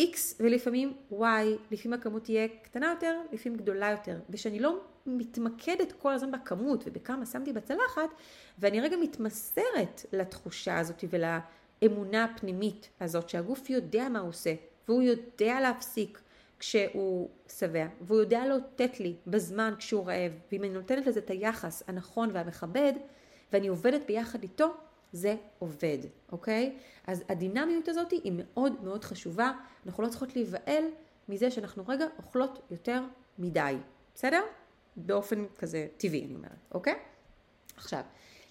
X 0.00 0.16
ולפעמים 0.40 0.96
Y, 1.12 1.25
לפעמים 1.70 2.00
הכמות 2.00 2.25
תהיה 2.25 2.49
קטנה 2.62 2.90
יותר, 2.90 3.20
לפעמים 3.32 3.58
גדולה 3.58 3.90
יותר, 3.90 4.19
ושאני 4.31 4.60
לא 4.60 4.81
מתמקדת 5.06 5.93
כל 5.93 6.12
הזמן 6.12 6.32
בכמות 6.32 6.85
ובכמה 6.87 7.26
שמתי 7.26 7.53
בצלחת, 7.53 8.11
ואני 8.58 8.81
רגע 8.81 8.97
מתמסרת 8.97 10.06
לתחושה 10.12 10.79
הזאת 10.79 11.05
ולאמונה 11.11 12.25
הפנימית 12.25 12.88
הזאת 13.00 13.29
שהגוף 13.29 13.70
יודע 13.70 14.08
מה 14.08 14.19
הוא 14.19 14.29
עושה, 14.29 14.55
והוא 14.88 15.03
יודע 15.03 15.61
להפסיק 15.61 16.20
כשהוא 16.58 17.29
שבע, 17.49 17.87
והוא 18.00 18.20
יודע 18.20 18.47
לאותת 18.47 19.00
לי 19.00 19.17
בזמן 19.26 19.75
כשהוא 19.79 20.06
רעב, 20.06 20.32
ואם 20.53 20.64
אני 20.64 20.73
נותנת 20.73 21.06
לזה 21.06 21.20
את 21.20 21.31
היחס 21.31 21.82
הנכון 21.87 22.31
והמכבד, 22.32 22.93
ואני 23.52 23.69
עובדת 23.69 24.00
ביחד 24.06 24.43
איתו, 24.43 24.75
זה 25.12 25.37
עובד, 25.59 25.99
אוקיי? 26.32 26.76
אז 27.06 27.25
הדינמיות 27.29 27.88
הזאת 27.88 28.11
היא 28.11 28.32
מאוד 28.37 28.85
מאוד 28.85 29.05
חשובה, 29.05 29.52
אנחנו 29.87 30.02
לא 30.02 30.09
צריכות 30.09 30.37
להיבהל 30.37 30.85
מזה 31.29 31.50
שאנחנו 31.50 31.85
רגע 31.88 32.06
אוכלות 32.19 32.67
יותר 32.70 33.02
מדי, 33.38 33.76
בסדר? 34.14 34.43
באופן 34.96 35.44
כזה 35.58 35.87
טבעי 35.96 36.25
אני 36.25 36.34
אומרת, 36.34 36.66
אוקיי? 36.75 36.94
עכשיו, 37.76 38.00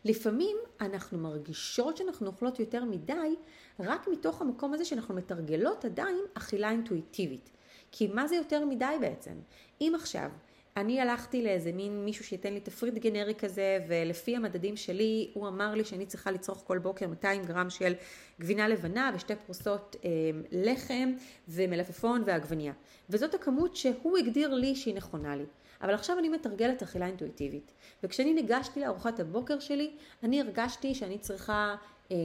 לפעמים 0.05 0.57
אנחנו 0.81 1.17
מרגישות 1.17 1.97
שאנחנו 1.97 2.27
אוכלות 2.27 2.59
יותר 2.59 2.85
מדי 2.85 3.35
רק 3.79 4.07
מתוך 4.07 4.41
המקום 4.41 4.73
הזה 4.73 4.85
שאנחנו 4.85 5.15
מתרגלות 5.15 5.85
עדיין 5.85 6.17
אכילה 6.33 6.71
אינטואיטיבית. 6.71 7.49
כי 7.91 8.07
מה 8.07 8.27
זה 8.27 8.35
יותר 8.35 8.65
מדי 8.65 8.95
בעצם? 9.01 9.33
אם 9.81 9.93
עכשיו 9.95 10.29
אני 10.77 11.01
הלכתי 11.01 11.43
לאיזה 11.43 11.71
מין 11.71 12.05
מישהו 12.05 12.25
שייתן 12.25 12.53
לי 12.53 12.59
תפריט 12.59 12.93
גנרי 12.93 13.35
כזה, 13.35 13.79
ולפי 13.87 14.35
המדדים 14.35 14.77
שלי, 14.77 15.31
הוא 15.33 15.47
אמר 15.47 15.75
לי 15.75 15.85
שאני 15.85 16.05
צריכה 16.05 16.31
לצרוך 16.31 16.63
כל 16.67 16.77
בוקר 16.77 17.07
200 17.07 17.43
גרם 17.43 17.69
של 17.69 17.93
גבינה 18.39 18.67
לבנה 18.67 19.11
ושתי 19.15 19.33
פרוסות 19.45 19.95
אה, 20.05 20.09
לחם 20.51 21.13
ומלפפון 21.47 22.23
ועגבניה. 22.25 22.73
וזאת 23.09 23.33
הכמות 23.33 23.75
שהוא 23.75 24.17
הגדיר 24.17 24.53
לי 24.53 24.75
שהיא 24.75 24.95
נכונה 24.95 25.35
לי. 25.35 25.45
אבל 25.81 25.93
עכשיו 25.93 26.19
אני 26.19 26.29
מתרגלת 26.29 26.83
אכילה 26.83 27.07
אינטואיטיבית. 27.07 27.71
וכשאני 28.03 28.33
ניגשתי 28.33 28.79
לארוחת 28.79 29.19
הבוקר 29.19 29.59
שלי, 29.59 29.91
אני 30.23 30.41
הרגשתי 30.41 30.95
שאני 30.95 31.17
צריכה 31.17 31.75
אה, 32.11 32.17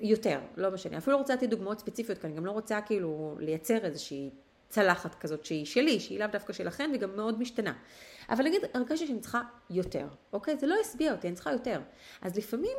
יותר, 0.00 0.40
לא 0.56 0.70
משנה. 0.70 0.98
אפילו 0.98 1.12
לא 1.16 1.20
רוצה 1.20 1.34
לתת 1.34 1.48
דוגמאות 1.48 1.80
ספציפיות, 1.80 2.18
כי 2.18 2.26
אני 2.26 2.36
גם 2.36 2.46
לא 2.46 2.50
רוצה 2.50 2.80
כאילו 2.80 3.36
לייצר 3.40 3.78
איזושהי 3.84 4.30
צלחת 4.68 5.14
כזאת 5.14 5.44
שהיא 5.44 5.66
שלי, 5.66 6.00
שהיא 6.00 6.18
לאו 6.18 6.26
דווקא 6.26 6.52
שלכם, 6.52 6.88
והיא 6.90 7.00
גם 7.00 7.16
מאוד 7.16 7.40
משתנה. 7.40 7.72
אבל 8.30 8.44
נגיד, 8.44 8.60
הרגשתי 8.74 9.06
שאני 9.06 9.20
צריכה 9.20 9.42
יותר, 9.70 10.08
אוקיי? 10.32 10.56
זה 10.56 10.66
לא 10.66 10.76
השביע 10.80 11.12
אותי, 11.12 11.28
אני 11.28 11.34
צריכה 11.34 11.52
יותר. 11.52 11.80
אז 12.22 12.36
לפעמים, 12.36 12.76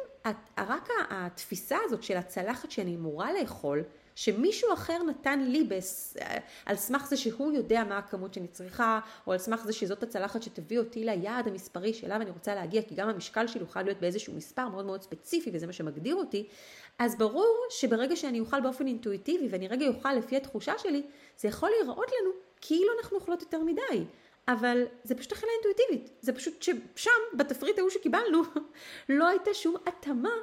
רק 0.57 0.89
התפיסה 1.09 1.77
הזאת 1.85 2.03
של 2.03 2.17
הצלחת 2.17 2.71
שאני 2.71 2.95
אמורה 2.95 3.33
לאכול, 3.33 3.83
שמישהו 4.19 4.73
אחר 4.73 5.03
נתן 5.03 5.39
לי 5.39 5.63
בס... 5.63 6.17
על 6.65 6.75
סמך 6.75 7.07
זה 7.07 7.17
שהוא 7.17 7.51
יודע 7.51 7.83
מה 7.83 7.97
הכמות 7.97 8.33
שאני 8.33 8.47
צריכה, 8.47 8.99
או 9.27 9.31
על 9.31 9.37
סמך 9.37 9.63
זה 9.65 9.73
שזאת 9.73 10.03
הצלחת 10.03 10.43
שתביא 10.43 10.79
אותי 10.79 11.03
ליעד 11.05 11.47
המספרי 11.47 11.93
שאליו 11.93 12.21
אני 12.21 12.29
רוצה 12.29 12.55
להגיע, 12.55 12.81
כי 12.81 12.95
גם 12.95 13.09
המשקל 13.09 13.47
שלי 13.47 13.61
יוכל 13.61 13.81
להיות 13.81 13.99
באיזשהו 13.99 14.33
מספר 14.33 14.69
מאוד 14.69 14.85
מאוד 14.85 15.01
ספציפי, 15.01 15.49
וזה 15.53 15.67
מה 15.67 15.73
שמגדיר 15.73 16.15
אותי, 16.15 16.47
אז 16.99 17.17
ברור 17.17 17.65
שברגע 17.69 18.15
שאני 18.15 18.39
אוכל 18.39 18.61
באופן 18.61 18.87
אינטואיטיבי, 18.87 19.47
ואני 19.49 19.67
רגע 19.67 19.87
אוכל 19.87 20.13
לפי 20.13 20.37
התחושה 20.37 20.73
שלי, 20.77 21.01
זה 21.37 21.47
יכול 21.47 21.69
להיראות 21.69 22.11
לנו 22.21 22.31
כאילו 22.61 22.89
אנחנו 22.99 23.17
אוכלות 23.17 23.41
יותר 23.41 23.59
מדי. 23.63 24.05
אבל 24.47 24.83
זה 25.03 25.15
פשוט 25.15 25.31
אכילה 25.31 25.51
אינטואיטיבית, 25.51 26.09
זה 26.21 26.33
פשוט 26.33 26.61
ששם, 26.61 27.11
בתפריט 27.37 27.79
ההוא 27.79 27.89
שקיבלנו, 27.89 28.41
לא 29.09 29.27
הייתה 29.27 29.53
שום 29.53 29.75
התאמה 29.85 30.33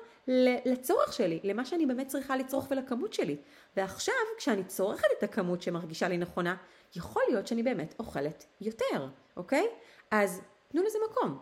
לצורך 0.64 1.12
שלי, 1.12 1.40
למה 1.44 1.64
שאני 1.64 1.86
באמת 1.86 2.06
צריכה 2.06 2.36
לצרוך 2.36 2.66
ולכמות 2.70 3.12
שלי. 3.12 3.36
ועכשיו, 3.76 4.14
כשאני 4.38 4.64
צורכת 4.64 5.08
את 5.18 5.22
הכמות 5.22 5.62
שמרגישה 5.62 6.08
לי 6.08 6.18
נכונה, 6.18 6.56
יכול 6.96 7.22
להיות 7.28 7.46
שאני 7.46 7.62
באמת 7.62 7.94
אוכלת 7.98 8.46
יותר, 8.60 9.08
אוקיי? 9.36 9.66
אז 10.10 10.40
תנו 10.68 10.82
לזה 10.82 10.98
מקום. 11.10 11.38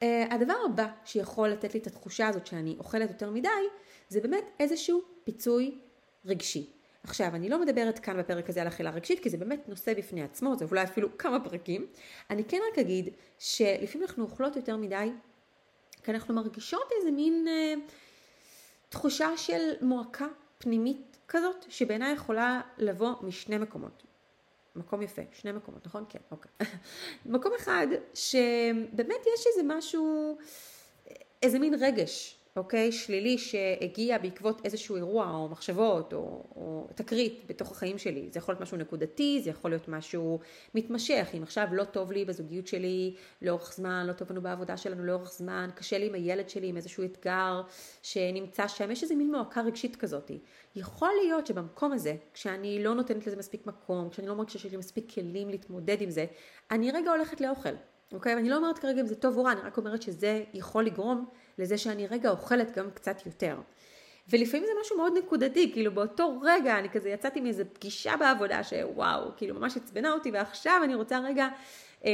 Uh, 0.00 0.04
הדבר 0.30 0.56
הבא 0.64 0.86
שיכול 1.04 1.48
לתת 1.48 1.74
לי 1.74 1.80
את 1.80 1.86
התחושה 1.86 2.28
הזאת 2.28 2.46
שאני 2.46 2.76
אוכלת 2.78 3.10
יותר 3.10 3.30
מדי, 3.30 3.48
זה 4.08 4.20
באמת 4.20 4.44
איזשהו 4.60 5.02
פיצוי 5.24 5.78
רגשי. 6.24 6.70
עכשיו, 7.04 7.26
אני 7.34 7.48
לא 7.48 7.60
מדברת 7.60 7.98
כאן 7.98 8.18
בפרק 8.18 8.48
הזה 8.48 8.62
על 8.62 8.68
אכילה 8.68 8.90
רגשית, 8.90 9.20
כי 9.20 9.30
זה 9.30 9.36
באמת 9.36 9.68
נושא 9.68 9.94
בפני 9.94 10.22
עצמו, 10.22 10.56
זה 10.56 10.64
אולי 10.70 10.82
אפילו 10.82 11.18
כמה 11.18 11.40
פרקים. 11.40 11.86
אני 12.30 12.44
כן 12.44 12.58
רק 12.72 12.78
אגיד 12.78 13.08
שלפעמים 13.38 14.06
אנחנו 14.08 14.24
אוכלות 14.24 14.56
יותר 14.56 14.76
מדי, 14.76 15.10
כי 16.04 16.10
אנחנו 16.10 16.34
מרגישות 16.34 16.90
איזה 16.98 17.10
מין 17.10 17.48
אה, 17.48 17.74
תחושה 18.88 19.36
של 19.36 19.72
מועקה 19.80 20.26
פנימית 20.58 21.16
כזאת, 21.28 21.64
שבעיניי 21.68 22.12
יכולה 22.12 22.60
לבוא 22.78 23.12
משני 23.22 23.58
מקומות. 23.58 24.02
מקום 24.76 25.02
יפה, 25.02 25.22
שני 25.32 25.52
מקומות, 25.52 25.86
נכון? 25.86 26.04
כן, 26.08 26.18
אוקיי. 26.30 26.50
מקום 27.26 27.52
אחד, 27.58 27.86
שבאמת 28.14 29.26
יש 29.34 29.46
איזה 29.46 29.62
משהו, 29.64 30.38
איזה 31.42 31.58
מין 31.58 31.74
רגש 31.74 32.41
אוקיי? 32.56 32.92
שלילי 32.92 33.38
שהגיע 33.38 34.18
בעקבות 34.18 34.60
איזשהו 34.64 34.96
אירוע 34.96 35.30
או 35.30 35.48
מחשבות 35.48 36.12
או, 36.12 36.44
או 36.56 36.88
תקרית 36.94 37.42
בתוך 37.46 37.70
החיים 37.70 37.98
שלי. 37.98 38.28
זה 38.32 38.38
יכול 38.38 38.52
להיות 38.52 38.62
משהו 38.62 38.76
נקודתי, 38.76 39.40
זה 39.44 39.50
יכול 39.50 39.70
להיות 39.70 39.88
משהו 39.88 40.40
מתמשך. 40.74 41.28
אם 41.36 41.42
עכשיו 41.42 41.68
לא 41.72 41.84
טוב 41.84 42.12
לי 42.12 42.24
בזוגיות 42.24 42.66
שלי 42.66 43.14
לאורך 43.42 43.72
זמן, 43.72 44.06
לא 44.06 44.12
טוב 44.12 44.32
לנו 44.32 44.42
בעבודה 44.42 44.76
שלנו 44.76 45.04
לאורך 45.04 45.32
זמן, 45.32 45.70
קשה 45.74 45.98
לי 45.98 46.06
עם 46.06 46.14
הילד 46.14 46.48
שלי, 46.48 46.68
עם 46.68 46.76
איזשהו 46.76 47.04
אתגר 47.04 47.62
שנמצא 48.02 48.68
שם, 48.68 48.90
יש 48.90 49.02
איזה 49.02 49.14
מין 49.14 49.30
מועקה 49.30 49.60
רגשית 49.60 49.96
כזאת. 49.96 50.30
יכול 50.76 51.10
להיות 51.24 51.46
שבמקום 51.46 51.92
הזה, 51.92 52.16
כשאני 52.34 52.82
לא 52.82 52.94
נותנת 52.94 53.26
לזה 53.26 53.36
מספיק 53.36 53.66
מקום, 53.66 54.08
כשאני 54.10 54.28
לא 54.28 54.34
מרגישה 54.34 54.58
שיש 54.58 54.72
לי 54.72 54.78
מספיק 54.78 55.12
כלים 55.12 55.48
להתמודד 55.48 56.00
עם 56.00 56.10
זה, 56.10 56.26
אני 56.70 56.90
רגע 56.90 57.10
הולכת 57.10 57.40
לאוכל. 57.40 57.74
אוקיי? 58.12 58.34
ואני 58.34 58.48
לא 58.48 58.56
אומרת 58.56 58.78
כרגע 58.78 59.00
אם 59.00 59.06
זה 59.06 59.14
טוב 59.14 59.38
או 59.38 59.44
רע, 59.44 59.52
אני 59.52 59.60
רק 59.60 59.76
אומרת 59.76 60.02
שזה 60.02 60.44
יכול 60.54 60.84
לגרום 60.84 61.26
לזה 61.58 61.78
שאני 61.78 62.06
רגע 62.06 62.30
אוכלת 62.30 62.78
גם 62.78 62.90
קצת 62.90 63.26
יותר. 63.26 63.56
ולפעמים 64.28 64.66
זה 64.66 64.72
משהו 64.80 64.96
מאוד 64.96 65.12
נקודתי, 65.18 65.72
כאילו 65.72 65.94
באותו 65.94 66.40
רגע 66.42 66.78
אני 66.78 66.88
כזה 66.88 67.08
יצאתי 67.08 67.40
מאיזה 67.40 67.64
פגישה 67.64 68.16
בעבודה 68.16 68.64
שוואו, 68.64 69.30
כאילו 69.36 69.54
ממש 69.54 69.76
עצבנה 69.76 70.12
אותי 70.12 70.30
ועכשיו 70.30 70.80
אני 70.84 70.94
רוצה 70.94 71.18
רגע 71.18 71.48
אה, 72.04 72.10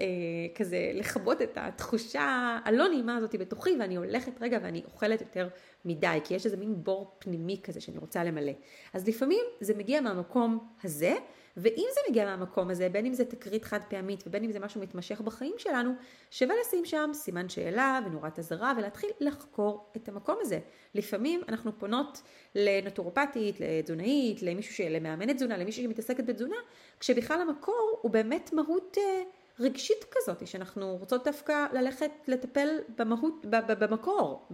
אה, 0.00 0.06
כזה 0.54 0.90
לכבות 0.94 1.42
את 1.42 1.58
התחושה 1.60 2.58
הלא 2.64 2.88
נעימה 2.88 3.16
הזאת 3.16 3.34
בתוכי 3.36 3.76
ואני 3.80 3.96
הולכת 3.96 4.32
רגע 4.40 4.58
ואני 4.62 4.82
אוכלת 4.84 5.20
יותר 5.20 5.48
מדי, 5.84 6.18
כי 6.24 6.34
יש 6.34 6.46
איזה 6.46 6.56
מין 6.56 6.74
בור 6.76 7.16
פנימי 7.18 7.60
כזה 7.62 7.80
שאני 7.80 7.98
רוצה 7.98 8.24
למלא. 8.24 8.52
אז 8.92 9.08
לפעמים 9.08 9.44
זה 9.60 9.74
מגיע 9.74 10.00
מהמקום 10.00 10.68
הזה, 10.84 11.14
ואם 11.56 11.86
זה 11.94 12.00
מגיע 12.10 12.24
מהמקום 12.24 12.70
הזה, 12.70 12.88
בין 12.88 13.06
אם 13.06 13.14
זה 13.14 13.24
תקרית 13.24 13.64
חד 13.64 13.80
פעמית 13.88 14.24
ובין 14.26 14.44
אם 14.44 14.52
זה 14.52 14.60
משהו 14.60 14.80
מתמשך 14.80 15.20
בחיים 15.20 15.54
שלנו, 15.58 15.92
שווה 16.30 16.54
לשים 16.60 16.84
שם 16.84 17.10
סימן 17.14 17.48
שאלה 17.48 18.00
ונורת 18.06 18.38
אזהרה 18.38 18.72
ולהתחיל 18.78 19.10
לחקור 19.20 19.86
את 19.96 20.08
המקום 20.08 20.36
הזה. 20.40 20.58
לפעמים 20.94 21.40
אנחנו 21.48 21.78
פונות 21.78 22.22
לנטורופטית, 22.54 23.56
לתזונאית, 23.60 24.42
למישהו, 24.42 24.84
למאמנת 24.90 25.36
תזונה, 25.36 25.56
למישהו 25.56 25.82
שמתעסקת 25.82 26.24
בתזונה, 26.24 26.56
כשבכלל 27.00 27.40
המקור 27.40 27.98
הוא 28.02 28.10
באמת 28.10 28.52
מהות 28.52 28.98
אה, 29.00 29.22
רגשית 29.60 30.04
כזאת, 30.10 30.46
שאנחנו 30.46 30.96
רוצות 30.96 31.24
דווקא 31.24 31.66
ללכת 31.72 32.10
לטפל 32.26 32.68
במהות, 32.98 33.46
במקור, 33.80 34.46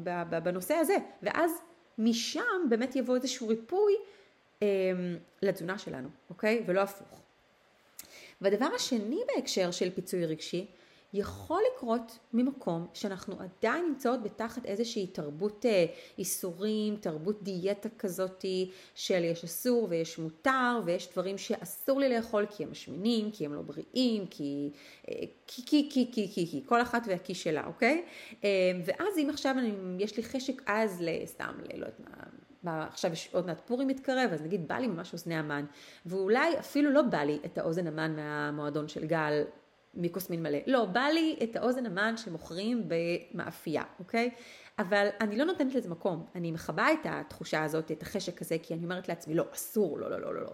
בנושא 0.43 0.75
הזה, 0.75 0.97
ואז 1.23 1.53
משם 1.99 2.69
באמת 2.69 2.97
יבוא 2.97 3.17
איזשהו 3.17 3.49
ריפוי 3.49 3.95
לתזונה 5.43 5.79
שלנו, 5.79 6.09
אוקיי? 6.31 6.65
ולא 6.67 6.81
הפוך. 6.81 7.21
והדבר 8.41 8.69
השני 8.77 9.21
בהקשר 9.35 9.71
של 9.71 9.91
פיצוי 9.91 10.27
רגשי, 10.27 10.67
יכול 11.15 11.63
לקרות 11.75 12.19
ממקום 12.33 12.87
שאנחנו 12.95 13.35
עדיין 13.41 13.85
נמצאות 13.89 14.23
בתחת 14.23 14.65
איזושהי 14.65 15.07
תרבות 15.07 15.67
אה, 15.67 15.87
איסורים, 16.19 16.97
תרבות 16.97 17.43
דיאטה 17.43 17.89
כזאתי 17.99 18.71
של 18.95 19.25
יש 19.25 19.45
אסור 19.45 19.87
ויש 19.91 20.19
מותר 20.19 20.81
ויש 20.85 21.09
דברים 21.13 21.39
שאסור 21.39 22.01
לי 22.01 22.09
לאכול 22.09 22.47
כי 22.47 22.65
הם 22.65 22.71
משמינים, 22.71 23.31
כי 23.31 23.47
הם 23.47 23.55
לא 23.55 23.63
בריאים, 23.63 24.27
כי 24.27 24.71
אה, 25.09 25.15
כי 25.47 25.63
כי 25.67 25.89
כי 25.93 26.09
כי 26.13 26.29
כי, 26.33 26.47
כי 26.51 26.63
כל 26.67 26.83
אחת 26.83 27.03
והכי 27.07 27.35
שלה, 27.35 27.67
אוקיי? 27.67 28.05
אה, 28.45 28.49
ואז 28.85 29.19
אם 29.19 29.31
עכשיו 29.31 29.55
אני, 29.59 29.73
יש 29.99 30.17
לי 30.17 30.23
חשק 30.23 30.63
עז 30.67 30.99
לסתם, 31.01 31.55
לא 31.69 31.75
יודעת 31.75 32.01
מה, 32.01 32.25
עכשיו 32.67 33.13
יש 33.13 33.29
עוד 33.33 33.47
מעט 33.47 33.61
פורים 33.67 33.89
מתקרב, 33.89 34.31
אז 34.33 34.43
נגיד 34.43 34.69
בא 34.69 34.75
לי 34.75 34.87
ממש 34.87 35.13
אוזני 35.13 35.37
המן, 35.37 35.65
ואולי 36.07 36.59
אפילו 36.59 36.91
לא 36.91 37.03
בא 37.03 37.19
לי 37.19 37.39
את 37.45 37.59
האוזן 37.59 37.87
המן 37.87 38.17
מהמועדון 38.17 38.89
של 38.89 39.07
גל 39.07 39.43
מכוס 39.95 40.31
מין 40.31 40.43
מלא, 40.43 40.59
לא, 40.67 40.85
בא 40.85 41.01
לי 41.01 41.37
את 41.43 41.57
האוזן 41.57 41.87
המן 41.87 42.17
שמוכרים 42.17 42.89
במאפייה, 42.89 43.83
אוקיי? 43.99 44.31
אבל 44.79 45.09
אני 45.21 45.37
לא 45.37 45.45
נותנת 45.45 45.75
לזה 45.75 45.89
מקום, 45.89 46.27
אני 46.35 46.53
מכבה 46.53 46.93
את 46.93 46.99
התחושה 47.05 47.65
הזאת, 47.65 47.91
את 47.91 48.03
החשק 48.03 48.43
הזה, 48.43 48.57
כי 48.63 48.75
אני 48.75 48.85
אומרת 48.85 49.09
לעצמי, 49.09 49.35
לא, 49.35 49.45
אסור, 49.55 49.99
לא, 49.99 50.11
לא, 50.11 50.21
לא, 50.21 50.35
לא, 50.35 50.43
לא. 50.43 50.53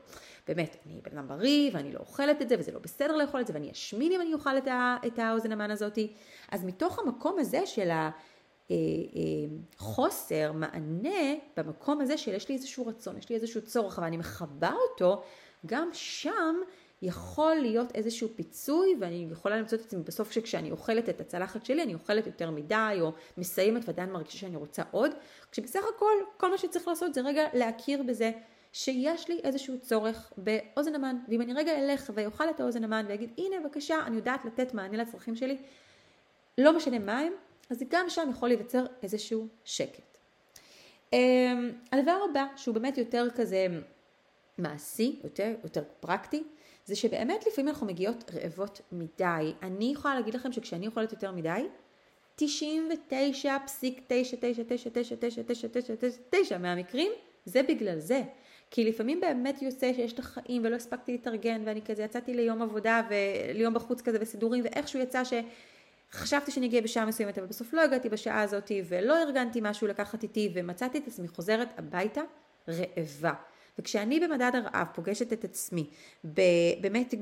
באמת, 0.49 0.77
אני 0.87 1.01
בן 1.03 1.19
אדם 1.19 1.29
בריא, 1.29 1.71
ואני 1.75 1.93
לא 1.93 1.99
אוכלת 1.99 2.43
את 2.43 2.49
זה, 2.49 2.57
וזה 2.59 2.73
לא 2.73 2.79
בסדר 2.79 3.17
לאכול 3.17 3.41
את 3.41 3.47
זה, 3.47 3.55
ואני 3.55 3.71
אשמין 3.71 4.13
אם 4.13 4.21
אני 4.21 4.35
אוכל 4.35 4.59
את, 4.59 4.69
את 5.07 5.19
האוזן 5.19 5.53
המן 5.53 5.71
הזאתי. 5.71 6.13
אז 6.51 6.65
מתוך 6.65 6.99
המקום 6.99 7.39
הזה 7.39 7.67
של 7.67 7.91
ה... 7.91 8.11
אה, 8.71 8.77
אה, 8.77 9.57
חוסר 9.77 10.53
מענה 10.53 11.35
במקום 11.57 12.01
הזה 12.01 12.19
של 12.19 12.35
יש 12.35 12.49
לי 12.49 12.55
איזשהו 12.55 12.87
רצון, 12.87 13.19
יש 13.19 13.29
לי 13.29 13.37
איזשהו 13.37 13.63
צורך 13.63 13.99
ואני 14.03 14.17
מכבה 14.17 14.73
אותו, 14.91 15.23
גם 15.67 15.89
שם 15.93 16.57
יכול 17.03 17.55
להיות 17.55 17.95
איזשהו 17.95 18.29
פיצוי 18.37 18.97
ואני 19.01 19.29
יכולה 19.31 19.57
למצוא 19.57 19.79
את 19.79 19.85
עצמי 19.85 20.03
בסוף 20.03 20.31
שכשאני 20.31 20.71
אוכלת 20.71 21.09
את 21.09 21.21
הצלחת 21.21 21.65
שלי 21.65 21.83
אני 21.83 21.95
אוכלת 21.95 22.27
יותר 22.27 22.51
מדי 22.51 22.99
או 23.01 23.13
מסיימת 23.37 23.83
ועדיין 23.87 24.11
מרגישה 24.13 24.39
שאני 24.39 24.57
רוצה 24.57 24.83
עוד, 24.91 25.11
כשבסך 25.53 25.81
הכל 25.97 26.13
כל 26.37 26.51
מה 26.51 26.59
שצריך 26.59 26.89
לעשות 26.89 27.15
זה 27.15 27.21
רגע 27.21 27.43
להכיר 27.55 28.03
בזה 28.03 28.33
שיש 28.73 29.29
לי 29.29 29.41
איזשהו 29.45 29.81
צורך 29.81 30.33
באוזן 30.37 30.95
המן 30.95 31.17
ואם 31.29 31.41
אני 31.41 31.53
רגע 31.53 31.79
אלך 31.79 32.13
ואוכל 32.15 32.51
את 32.51 32.61
האוזן 32.61 32.85
המן 32.85 33.05
ואגיד 33.09 33.31
הנה 33.39 33.57
בבקשה 33.61 33.97
אני 34.07 34.17
יודעת 34.17 34.45
לתת 34.45 34.75
מענה 34.75 34.97
לצרכים 34.97 35.37
שלי 35.37 35.59
לא 36.59 36.77
משנה 36.77 36.99
מה 36.99 37.19
הם 37.19 37.33
אז 37.71 37.83
גם 37.91 38.07
שם 38.09 38.29
יכול 38.31 38.49
להיווצר 38.49 38.87
איזשהו 39.03 39.49
שקט. 39.65 40.19
אמ, 41.13 41.73
הדבר 41.93 42.19
הבא 42.31 42.47
שהוא 42.57 42.75
באמת 42.75 42.99
יותר 42.99 43.29
כזה 43.35 43.67
מעשי, 44.59 45.21
יותר, 45.25 45.55
יותר 45.65 45.83
פרקטי, 46.01 46.43
זה 46.87 46.97
שבאמת 46.97 47.47
לפעמים 47.47 47.69
אנחנו 47.69 47.87
מגיעות 47.87 48.31
רעבות 48.35 48.81
מדי. 48.93 49.53
אני 49.63 49.93
יכולה 49.93 50.15
להגיד 50.15 50.35
לכם 50.35 50.53
שכשאני 50.53 50.87
אוכלת 50.87 51.13
יותר 51.13 51.33
מדי, 51.33 51.67
99.999999999 52.41 52.43
מהמקרים 56.59 57.13
זה 57.45 57.63
בגלל 57.63 57.99
זה. 57.99 58.23
כי 58.71 58.85
לפעמים 58.85 59.21
באמת 59.21 59.63
יוצא 59.63 59.93
שיש 59.93 60.13
את 60.13 60.19
החיים 60.19 60.63
ולא 60.65 60.77
הספקתי 60.77 61.13
להתארגן 61.13 61.63
ואני 61.65 61.83
כזה 61.83 62.03
יצאתי 62.03 62.35
ליום 62.35 62.63
עבודה 62.63 63.03
וליום 63.11 63.75
בחוץ 63.75 64.01
כזה 64.01 64.19
וסידורים 64.21 64.65
ואיכשהו 64.65 65.01
יצא 65.01 65.25
ש... 65.25 65.33
חשבתי 66.15 66.51
שאני 66.51 66.67
אגיע 66.67 66.81
בשעה 66.81 67.07
מסוימת, 67.07 67.39
אבל 67.39 67.47
בסוף 67.47 67.73
לא 67.73 67.81
הגעתי 67.81 68.09
בשעה 68.09 68.43
הזאת 68.43 68.73
ולא 68.89 69.23
ארגנתי 69.23 69.61
משהו 69.63 69.87
לקחת 69.87 70.23
איתי 70.23 70.53
ומצאתי 70.55 70.99
את 70.99 71.07
עצמי 71.07 71.29
חוזרת 71.29 71.69
הביתה 71.79 72.21
רעבה. 72.69 73.33
וכשאני 73.79 74.21
במדד 74.21 74.51
הרעב 74.55 74.87
פוגשת 74.95 75.33
את 75.33 75.45
עצמי, 75.45 75.91
באמת 76.81 77.15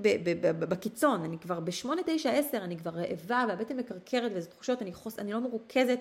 בקיצון, 0.58 1.24
אני 1.24 1.38
כבר 1.38 1.60
ב-8, 1.60 1.88
9, 2.06 2.30
10, 2.30 2.58
אני 2.58 2.76
כבר 2.76 2.90
רעבה 2.90 3.44
והבטן 3.48 3.76
מקרקרת 3.76 4.32
וזה 4.34 4.48
תחושות, 4.48 4.82
אני, 4.82 4.92
חוס, 4.92 5.18
אני 5.18 5.32
לא 5.32 5.40
מרוכזת 5.40 5.98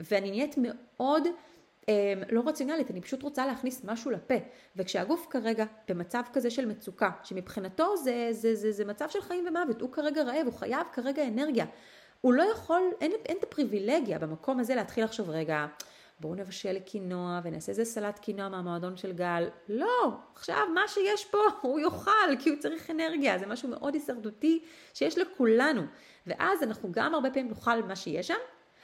ואני 0.00 0.30
נהיית 0.30 0.54
מאוד 0.58 1.26
אה, 1.88 2.12
לא 2.30 2.42
רציונלית, 2.46 2.90
אני 2.90 3.00
פשוט 3.00 3.22
רוצה 3.22 3.46
להכניס 3.46 3.84
משהו 3.84 4.10
לפה. 4.10 4.34
וכשהגוף 4.76 5.26
כרגע 5.30 5.64
במצב 5.88 6.22
כזה 6.32 6.50
של 6.50 6.66
מצוקה, 6.66 7.10
שמבחינתו 7.22 7.96
זה, 7.96 8.28
זה, 8.30 8.54
זה, 8.54 8.72
זה 8.72 8.84
מצב 8.84 9.08
של 9.08 9.20
חיים 9.20 9.44
ומוות, 9.48 9.80
הוא 9.80 9.92
כרגע 9.92 10.22
רעב, 10.22 10.46
הוא 10.46 10.52
חייב 10.52 10.86
כרגע 10.92 11.28
אנרגיה. 11.28 11.66
הוא 12.20 12.32
לא 12.34 12.42
יכול, 12.42 12.82
אין, 13.00 13.12
אין 13.26 13.36
את 13.38 13.42
הפריבילגיה 13.42 14.18
במקום 14.18 14.60
הזה 14.60 14.74
להתחיל 14.74 15.04
לחשוב, 15.04 15.30
רגע, 15.30 15.66
בואו 16.20 16.34
נבשל 16.34 16.72
לקינוע 16.72 17.40
ונעשה 17.44 17.72
איזה 17.72 17.84
סלט 17.84 18.18
קינוע 18.18 18.48
מהמועדון 18.48 18.96
של 18.96 19.12
גל. 19.12 19.48
לא, 19.68 20.10
עכשיו 20.34 20.66
מה 20.74 20.88
שיש 20.88 21.24
פה 21.24 21.38
הוא 21.62 21.80
יאכל 21.80 22.36
כי 22.38 22.50
הוא 22.50 22.58
צריך 22.58 22.90
אנרגיה, 22.90 23.38
זה 23.38 23.46
משהו 23.46 23.68
מאוד 23.68 23.94
הישרדותי 23.94 24.62
שיש 24.94 25.18
לכולנו. 25.18 25.82
ואז 26.26 26.62
אנחנו 26.62 26.92
גם 26.92 27.14
הרבה 27.14 27.30
פעמים 27.30 27.48
נאכל 27.48 27.82
מה 27.82 27.96
שיש 27.96 28.28
שם, 28.28 28.34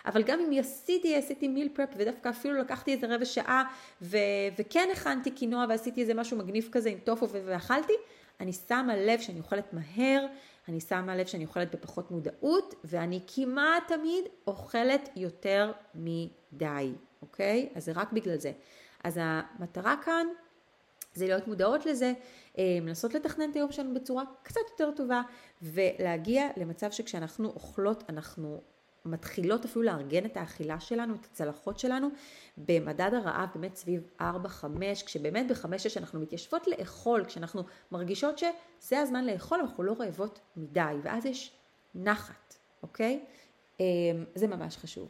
אבל 0.07 0.23
גם 0.23 0.41
אם 0.41 0.59
עשיתי, 0.59 1.17
עשיתי 1.17 1.49
מיל 1.49 1.69
פרפ 1.75 1.89
ודווקא 1.97 2.29
אפילו 2.29 2.55
לקחתי 2.55 2.93
איזה 2.93 3.15
רבע 3.15 3.25
שעה 3.25 3.65
ו- 4.03 4.19
וכן 4.59 4.89
הכנתי 4.93 5.31
קינוע 5.31 5.65
ועשיתי 5.69 6.01
איזה 6.01 6.15
משהו 6.15 6.37
מגניב 6.37 6.69
כזה 6.73 6.91
עם 6.91 6.99
טופו 6.99 7.29
ואכלתי, 7.29 7.93
אני 8.41 8.53
שמה 8.53 8.97
לב 8.97 9.21
שאני 9.21 9.39
אוכלת 9.39 9.73
מהר, 9.73 10.27
אני 10.69 10.81
שמה 10.81 11.17
לב 11.17 11.27
שאני 11.27 11.45
אוכלת 11.45 11.75
בפחות 11.75 12.11
מודעות, 12.11 12.75
ואני 12.85 13.21
כמעט 13.27 13.83
תמיד 13.89 14.25
אוכלת 14.47 15.09
יותר 15.17 15.73
מדי, 15.95 16.93
אוקיי? 17.23 17.69
אז 17.75 17.85
זה 17.85 17.93
רק 17.95 18.13
בגלל 18.13 18.37
זה. 18.37 18.53
אז 19.05 19.21
המטרה 19.23 19.97
כאן 20.05 20.27
זה 21.15 21.27
להיות 21.27 21.49
מודעות 21.49 21.87
לזה, 21.87 22.13
לנסות 22.59 23.15
לתכנן 23.15 23.51
את 23.51 23.57
היום 23.57 23.73
שלנו 23.73 23.95
בצורה 23.95 24.25
קצת 24.43 24.61
יותר 24.71 24.91
טובה, 24.97 25.23
ולהגיע 25.63 26.49
למצב 26.57 26.91
שכשאנחנו 26.91 27.49
אוכלות 27.49 28.05
אנחנו 28.09 28.61
מתחילות 29.05 29.65
אפילו 29.65 29.83
לארגן 29.85 30.25
את 30.25 30.37
האכילה 30.37 30.81
שלנו, 30.81 31.15
את 31.15 31.25
הצלחות 31.25 31.79
שלנו, 31.79 32.09
במדד 32.59 33.11
הרעב 33.15 33.49
באמת 33.55 33.77
סביב 33.77 34.03
4-5, 34.21 34.25
כשבאמת 35.07 35.51
ב-5-6 35.51 35.67
אנחנו 35.97 36.21
מתיישבות 36.21 36.67
לאכול, 36.67 37.25
כשאנחנו 37.25 37.63
מרגישות 37.93 38.39
שזה 38.39 39.01
הזמן 39.01 39.25
לאכול, 39.25 39.61
אנחנו 39.61 39.83
לא 39.83 39.97
רעבות 39.99 40.41
מדי, 40.57 40.95
ואז 41.03 41.27
יש 41.27 41.53
נחת, 41.95 42.55
אוקיי? 42.83 43.25
אמ, 43.81 43.85
זה 44.35 44.47
ממש 44.47 44.77
חשוב. 44.77 45.09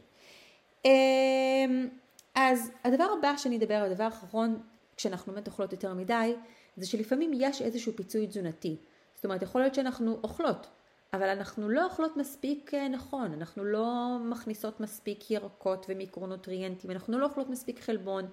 אמ, 0.85 1.89
אז 2.35 2.71
הדבר 2.83 3.07
הבא 3.19 3.37
שאני 3.37 3.57
אדבר, 3.57 3.83
הדבר 3.85 4.03
האחרון, 4.03 4.61
כשאנחנו 4.97 5.33
באמת 5.33 5.47
אוכלות 5.47 5.71
יותר 5.71 5.93
מדי, 5.93 6.35
זה 6.77 6.87
שלפעמים 6.87 7.31
יש 7.33 7.61
איזשהו 7.61 7.93
פיצוי 7.95 8.27
תזונתי. 8.27 8.75
זאת 9.15 9.25
אומרת, 9.25 9.41
יכול 9.41 9.61
להיות 9.61 9.75
שאנחנו 9.75 10.19
אוכלות 10.23 10.67
אבל 11.13 11.29
אנחנו 11.29 11.69
לא 11.69 11.85
אוכלות 11.85 12.17
מספיק 12.17 12.73
אה, 12.73 12.87
נכון, 12.87 13.33
אנחנו 13.33 13.63
לא 13.63 14.17
מכניסות 14.21 14.79
מספיק 14.79 15.31
ירקות 15.31 15.85
ומיקרונוטריאנטים, 15.89 16.91
אנחנו 16.91 17.19
לא 17.19 17.25
אוכלות 17.25 17.49
מספיק 17.49 17.79
חלבון, 17.79 18.25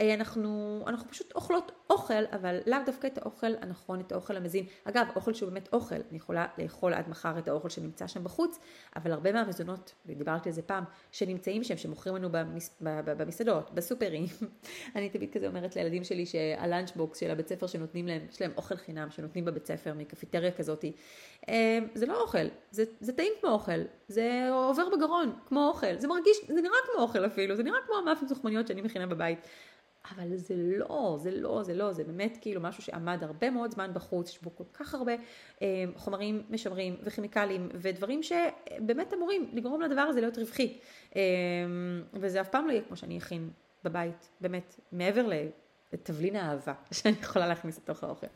אה, 0.00 0.14
אנחנו, 0.14 0.80
אנחנו 0.86 1.08
פשוט 1.10 1.32
אוכלות 1.34 1.72
אוכל, 1.90 2.24
אבל 2.32 2.58
לאו 2.66 2.78
דווקא 2.86 3.06
את 3.06 3.18
האוכל 3.18 3.52
הנכון, 3.60 4.00
את 4.00 4.12
האוכל 4.12 4.36
המזין. 4.36 4.66
אגב, 4.84 5.06
אוכל 5.16 5.34
שהוא 5.34 5.50
באמת 5.50 5.68
אוכל, 5.72 5.94
אני 5.94 6.16
יכולה 6.16 6.46
לאכול 6.58 6.94
עד 6.94 7.08
מחר 7.08 7.38
את 7.38 7.48
האוכל 7.48 7.68
שנמצא 7.68 8.06
שם 8.06 8.24
בחוץ, 8.24 8.58
אבל 8.96 9.12
הרבה 9.12 9.32
מהמזונות, 9.32 9.94
ודיברתי 10.06 10.48
על 10.48 10.54
זה 10.54 10.62
פעם, 10.62 10.84
שנמצאים 11.12 11.64
שם, 11.64 11.76
שמוכרים 11.76 12.16
לנו 12.16 12.28
במס, 12.30 12.76
במסעדות, 12.80 13.70
בסופרים, 13.74 14.24
אני 14.96 15.08
תמיד 15.08 15.32
כזה 15.32 15.48
אומרת 15.48 15.76
לילדים 15.76 16.04
שלי 16.04 16.26
שהלאנצ'בוקס 16.26 17.20
של 17.20 17.30
הבית 17.30 17.48
ספר 17.48 17.66
שנותנים 17.66 18.06
להם, 18.06 18.20
יש 18.30 18.40
להם 18.40 18.52
אוכל 18.56 18.76
חינם 18.76 19.10
שנותנים 19.10 19.44
בבית 19.44 19.66
ספר 19.66 19.94
מקפיטריה 19.94 20.52
כזאתי, 20.52 20.92
אה, 21.48 21.78
זה 21.94 22.06
לא 22.06 22.25
אוכל, 22.26 22.46
זה, 22.70 22.84
זה 23.00 23.12
טעים 23.12 23.32
כמו 23.40 23.50
אוכל, 23.50 23.80
זה 24.08 24.48
עובר 24.52 24.88
בגרון 24.96 25.32
כמו 25.48 25.68
אוכל, 25.68 25.98
זה 25.98 26.08
מרגיש, 26.08 26.36
זה 26.48 26.60
נראה 26.60 26.76
כמו 26.92 27.02
אוכל 27.02 27.26
אפילו, 27.26 27.56
זה 27.56 27.62
נראה 27.62 27.78
כמו 27.86 27.94
המאפים 27.96 28.28
זוכמניות 28.28 28.66
שאני 28.66 28.82
מכינה 28.82 29.06
בבית. 29.06 29.38
אבל 30.14 30.36
זה 30.36 30.54
לא, 30.56 31.16
זה 31.20 31.30
לא, 31.30 31.62
זה 31.62 31.74
לא, 31.74 31.92
זה 31.92 32.04
באמת 32.04 32.38
כאילו 32.40 32.60
משהו 32.60 32.82
שעמד 32.82 33.22
הרבה 33.22 33.50
מאוד 33.50 33.70
זמן 33.70 33.90
בחוץ, 33.94 34.30
יש 34.30 34.42
בו 34.42 34.56
כל 34.56 34.64
כך 34.72 34.94
הרבה 34.94 35.12
אה, 35.62 35.84
חומרים 35.96 36.42
משמרים 36.50 36.96
וכימיקלים 37.02 37.68
ודברים 37.74 38.22
שבאמת 38.22 39.14
אמורים 39.14 39.50
לגרום 39.52 39.80
לדבר 39.80 40.00
הזה 40.00 40.20
להיות 40.20 40.38
רווחי. 40.38 40.78
אה, 41.16 41.22
וזה 42.12 42.40
אף 42.40 42.48
פעם 42.48 42.66
לא 42.66 42.72
יהיה 42.72 42.82
כמו 42.82 42.96
שאני 42.96 43.18
אכין 43.18 43.50
בבית, 43.84 44.28
באמת, 44.40 44.80
מעבר 44.92 45.26
לתבלין 45.92 46.36
האהבה 46.36 46.74
שאני 46.92 47.16
יכולה 47.20 47.46
להכניס 47.46 47.78
לתוך 47.78 48.04
האוכל. 48.04 48.26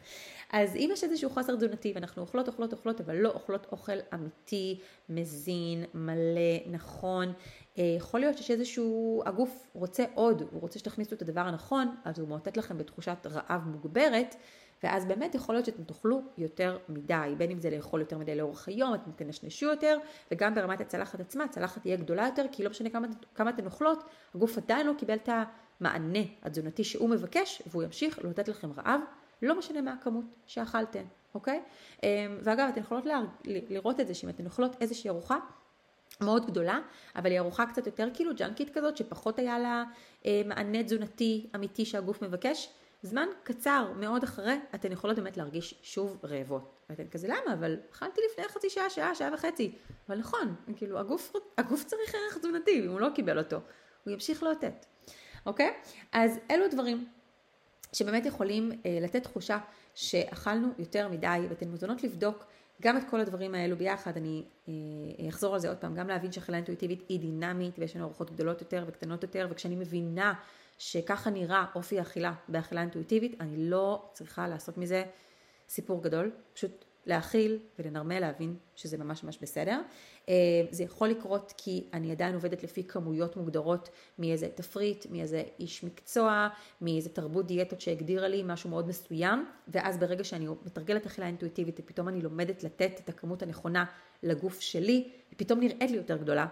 אז 0.52 0.76
אם 0.76 0.90
יש 0.92 1.04
איזשהו 1.04 1.30
חוסר 1.30 1.56
תזונתי 1.56 1.92
ואנחנו 1.94 2.22
אוכלות, 2.22 2.48
אוכלות, 2.48 2.72
אוכלות, 2.72 3.00
אבל 3.00 3.16
לא 3.16 3.28
אוכלות 3.28 3.66
אוכל 3.72 3.98
אמיתי, 4.14 4.80
מזין, 5.08 5.84
מלא, 5.94 6.70
נכון, 6.70 7.32
אה, 7.78 7.84
יכול 7.96 8.20
להיות 8.20 8.38
שיש 8.38 8.50
איזשהו, 8.50 9.22
הגוף 9.26 9.70
רוצה 9.74 10.04
עוד, 10.14 10.42
הוא 10.50 10.60
רוצה 10.60 10.78
שתכניסו 10.78 11.14
את 11.14 11.22
הדבר 11.22 11.40
הנכון, 11.40 11.94
אז 12.04 12.18
הוא 12.18 12.28
מאותת 12.28 12.56
לכם 12.56 12.78
בתחושת 12.78 13.26
רעב 13.26 13.62
מוגברת, 13.66 14.36
ואז 14.82 15.06
באמת 15.06 15.34
יכול 15.34 15.54
להיות 15.54 15.66
שאתם 15.66 15.84
תאכלו 15.84 16.22
יותר 16.38 16.78
מדי, 16.88 17.34
בין 17.38 17.50
אם 17.50 17.60
זה 17.60 17.70
לאכול 17.70 18.00
יותר 18.00 18.18
מדי 18.18 18.34
לאורך 18.34 18.68
היום, 18.68 18.94
אתם 18.94 19.10
תנשנשו 19.16 19.66
יותר, 19.66 19.98
וגם 20.30 20.54
ברמת 20.54 20.80
הצלחת 20.80 21.20
עצמה, 21.20 21.44
הצלחת 21.44 21.82
תהיה 21.82 21.96
גדולה 21.96 22.26
יותר, 22.26 22.46
כי 22.52 22.62
לא 22.62 22.70
משנה 22.70 22.90
כמה, 22.90 23.06
כמה 23.34 23.50
אתן 23.50 23.66
אוכלות, 23.66 24.04
הגוף 24.34 24.58
עדיין 24.58 24.86
לא 24.86 24.92
קיבל 24.98 25.14
את 25.14 25.28
המענה 25.80 26.18
התזונתי 26.42 26.84
שהוא 26.84 27.08
מבקש, 27.08 27.62
והוא 27.66 27.82
ימשיך 27.82 28.18
לתת 28.18 28.48
לכם 28.48 28.72
רעב, 28.72 29.00
לא 29.42 29.58
משנה 29.58 29.80
מה 29.80 29.92
הכמות 29.92 30.24
שאכלתן, 30.46 31.04
אוקיי? 31.34 31.62
אמ, 32.02 32.08
ואגב, 32.42 32.68
אתן 32.72 32.80
יכולות 32.80 33.04
לראות 33.44 34.00
את 34.00 34.06
זה, 34.06 34.14
שאם 34.14 34.28
אתן 34.28 34.46
אוכלות 34.46 34.76
איזושהי 34.80 35.10
ארוחה, 35.10 35.38
מאוד 36.20 36.46
גדולה, 36.46 36.78
אבל 37.16 37.30
היא 37.30 37.38
ארוחה 37.38 37.66
קצת 37.66 37.86
יותר 37.86 38.08
כאילו 38.14 38.34
ג'אנקית 38.34 38.70
כזאת, 38.74 38.96
שפחות 38.96 39.38
היה 39.38 39.58
לה 39.58 39.84
אה, 40.26 40.42
מענה 40.46 40.82
תזונתי 40.82 41.46
אמיתי 41.54 41.84
שהגוף 41.84 42.22
מבקש. 42.22 42.68
זמן 43.02 43.26
קצר 43.42 43.92
מאוד 43.96 44.22
אחרי, 44.22 44.58
אתן 44.74 44.92
יכולות 44.92 45.16
באמת 45.16 45.36
להרגיש 45.36 45.74
שוב 45.82 46.18
רעבות. 46.24 46.80
ואתן 46.90 47.08
כזה, 47.08 47.28
למה? 47.28 47.54
אבל 47.54 47.76
אכלתי 47.92 48.20
לפני 48.30 48.48
חצי 48.48 48.70
שעה, 48.70 48.90
שעה, 48.90 49.14
שעה 49.14 49.34
וחצי. 49.34 49.72
אבל 50.08 50.18
נכון, 50.18 50.54
כאילו, 50.76 50.98
הגוף, 50.98 51.32
הגוף 51.58 51.84
צריך 51.84 52.14
ערך 52.14 52.38
תזונתי, 52.38 52.80
אם 52.80 52.90
הוא 52.90 53.00
לא 53.00 53.08
קיבל 53.14 53.38
אותו, 53.38 53.60
הוא 54.04 54.12
ימשיך 54.12 54.42
לאותת. 54.42 54.86
אוקיי? 55.46 55.70
אז 56.12 56.38
אלו 56.50 56.64
דברים 56.70 57.08
שבאמת 57.92 58.26
יכולים 58.26 58.72
אה, 58.86 58.98
לתת 59.00 59.22
תחושה 59.22 59.58
שאכלנו 59.94 60.68
יותר 60.78 61.08
מדי, 61.08 61.46
ואתן 61.48 61.68
מוזמנות 61.68 62.02
לבדוק 62.02 62.44
גם 62.82 62.96
את 62.96 63.02
כל 63.10 63.20
הדברים 63.20 63.54
האלו 63.54 63.76
ביחד, 63.76 64.16
אני 64.16 64.44
אה, 64.68 65.28
אחזור 65.28 65.54
על 65.54 65.60
זה 65.60 65.68
עוד 65.68 65.78
פעם, 65.78 65.94
גם 65.94 66.08
להבין 66.08 66.32
שאכילה 66.32 66.56
אינטואיטיבית 66.56 67.04
היא 67.08 67.20
דינמית 67.20 67.78
ויש 67.78 67.96
לנו 67.96 68.04
ארוחות 68.04 68.30
גדולות 68.30 68.60
יותר 68.60 68.84
וקטנות 68.86 69.22
יותר, 69.22 69.46
וכשאני 69.50 69.76
מבינה 69.76 70.34
שככה 70.78 71.30
נראה 71.30 71.64
אופי 71.74 71.98
האכילה 71.98 72.32
באכילה 72.48 72.80
אינטואיטיבית, 72.80 73.40
אני 73.40 73.70
לא 73.70 74.10
צריכה 74.12 74.48
לעשות 74.48 74.78
מזה 74.78 75.04
סיפור 75.68 76.02
גדול, 76.02 76.30
פשוט 76.54 76.84
להכיל 77.06 77.58
ולנרמל, 77.78 78.20
להבין 78.20 78.56
שזה 78.76 78.98
ממש 78.98 79.24
ממש 79.24 79.38
בסדר. 79.42 79.80
אה, 80.28 80.34
זה 80.70 80.84
יכול 80.84 81.08
לקרות 81.08 81.54
כי 81.56 81.84
אני 81.92 82.12
עדיין 82.12 82.34
עובדת 82.34 82.62
לפי 82.62 82.84
כמויות 82.84 83.36
מוגדרות 83.36 83.90
מאיזה 84.18 84.48
תפריט, 84.54 85.06
מאיזה 85.10 85.42
איש 85.58 85.84
מקצוע, 85.84 86.48
מאיזה 86.80 87.08
תרבות 87.08 87.46
דיאטות 87.46 87.80
שהגדירה 87.80 88.28
לי 88.28 88.42
משהו 88.44 88.70
מאוד 88.70 88.88
מסוים, 88.88 89.46
ואז 89.68 89.98
ברגע 89.98 90.24
שאני 90.24 90.46
מתרגלת 90.66 91.06
אכילה 91.06 91.26
אינטואיטיבית 91.26 91.80
ופתאום 91.80 92.08
אני 92.08 92.22
לומדת 92.22 92.64
לתת 92.64 93.00
את 93.04 93.08
הכמות 93.08 93.42
הנכונה 93.42 93.84
לגוף 94.22 94.60
שלי, 94.60 95.10
היא 95.30 95.36
פתאום 95.36 95.60
נראית 95.60 95.90
לי 95.90 95.96
יותר 95.96 96.16
גדולה, 96.16 96.46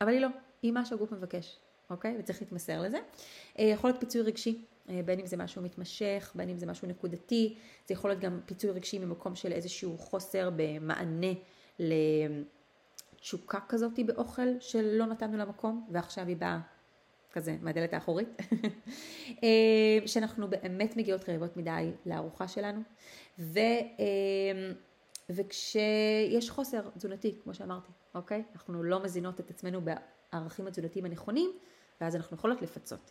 אבל 0.00 0.12
היא 0.12 0.20
לא, 0.20 0.28
היא 0.62 0.72
מה 0.72 0.84
שהגוף 0.84 1.12
מבקש, 1.12 1.58
אוקיי? 1.90 2.16
וצריך 2.18 2.42
להתמסר 2.42 2.82
לזה. 2.82 2.98
אה, 3.58 3.64
יכול 3.64 3.90
להיות 3.90 4.00
פיצוי 4.00 4.22
רגשי, 4.22 4.64
אה, 4.88 5.00
בין 5.04 5.20
אם 5.20 5.26
זה 5.26 5.36
משהו 5.36 5.62
מתמשך, 5.62 6.32
בין 6.34 6.48
אם 6.48 6.58
זה 6.58 6.66
משהו 6.66 6.88
נקודתי, 6.88 7.56
זה 7.88 7.94
יכול 7.94 8.10
להיות 8.10 8.20
גם 8.22 8.40
פיצוי 8.46 8.70
רגשי 8.70 8.98
ממקום 8.98 9.34
של 9.34 9.52
איזשהו 9.52 9.98
חוסר 9.98 10.50
במענה 10.56 11.32
לתשוקה 11.78 13.58
כזאת 13.68 13.98
באוכל 14.06 14.60
שלא 14.60 15.06
נתנו 15.06 15.36
לה 15.36 15.44
מקום, 15.44 15.86
ועכשיו 15.90 16.26
היא 16.26 16.36
באה 16.36 16.58
כזה 17.32 17.56
מהדלת 17.60 17.92
האחורית, 17.94 18.28
אה, 19.42 20.06
שאנחנו 20.06 20.48
באמת 20.48 20.96
מגיעות 20.96 21.28
רעבות 21.28 21.56
מדי 21.56 21.90
לארוחה 22.06 22.48
שלנו, 22.48 22.80
ו, 23.38 23.60
וכשיש 25.30 26.50
חוסר 26.50 26.80
תזונתי, 26.96 27.38
כמו 27.44 27.54
שאמרתי, 27.54 27.92
אוקיי? 28.14 28.42
אנחנו 28.52 28.82
לא 28.82 29.02
מזינות 29.02 29.40
את 29.40 29.50
עצמנו 29.50 29.80
בערכים 30.32 30.66
התזונתיים 30.66 31.04
הנכונים, 31.04 31.50
ואז 32.00 32.16
אנחנו 32.16 32.36
יכולות 32.36 32.62
לפצות. 32.62 33.10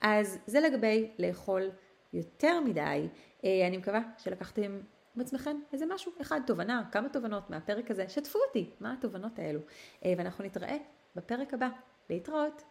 אז 0.00 0.38
זה 0.46 0.60
לגבי 0.60 1.10
לאכול 1.18 1.70
יותר 2.12 2.60
מדי. 2.60 3.08
אה, 3.44 3.66
אני 3.66 3.76
מקווה 3.76 4.00
שלקחתם 4.18 4.80
בעצמכם 5.14 5.56
איזה 5.72 5.86
משהו, 5.86 6.12
אחד, 6.20 6.40
תובנה, 6.46 6.82
כמה 6.92 7.08
תובנות 7.08 7.50
מהפרק 7.50 7.90
הזה, 7.90 8.08
שתפו 8.08 8.38
אותי, 8.48 8.70
מה 8.80 8.92
התובנות 8.92 9.38
האלו. 9.38 9.60
ואנחנו 10.04 10.44
נתראה 10.44 10.76
בפרק 11.16 11.54
הבא. 11.54 11.68
להתראות. 12.10 12.62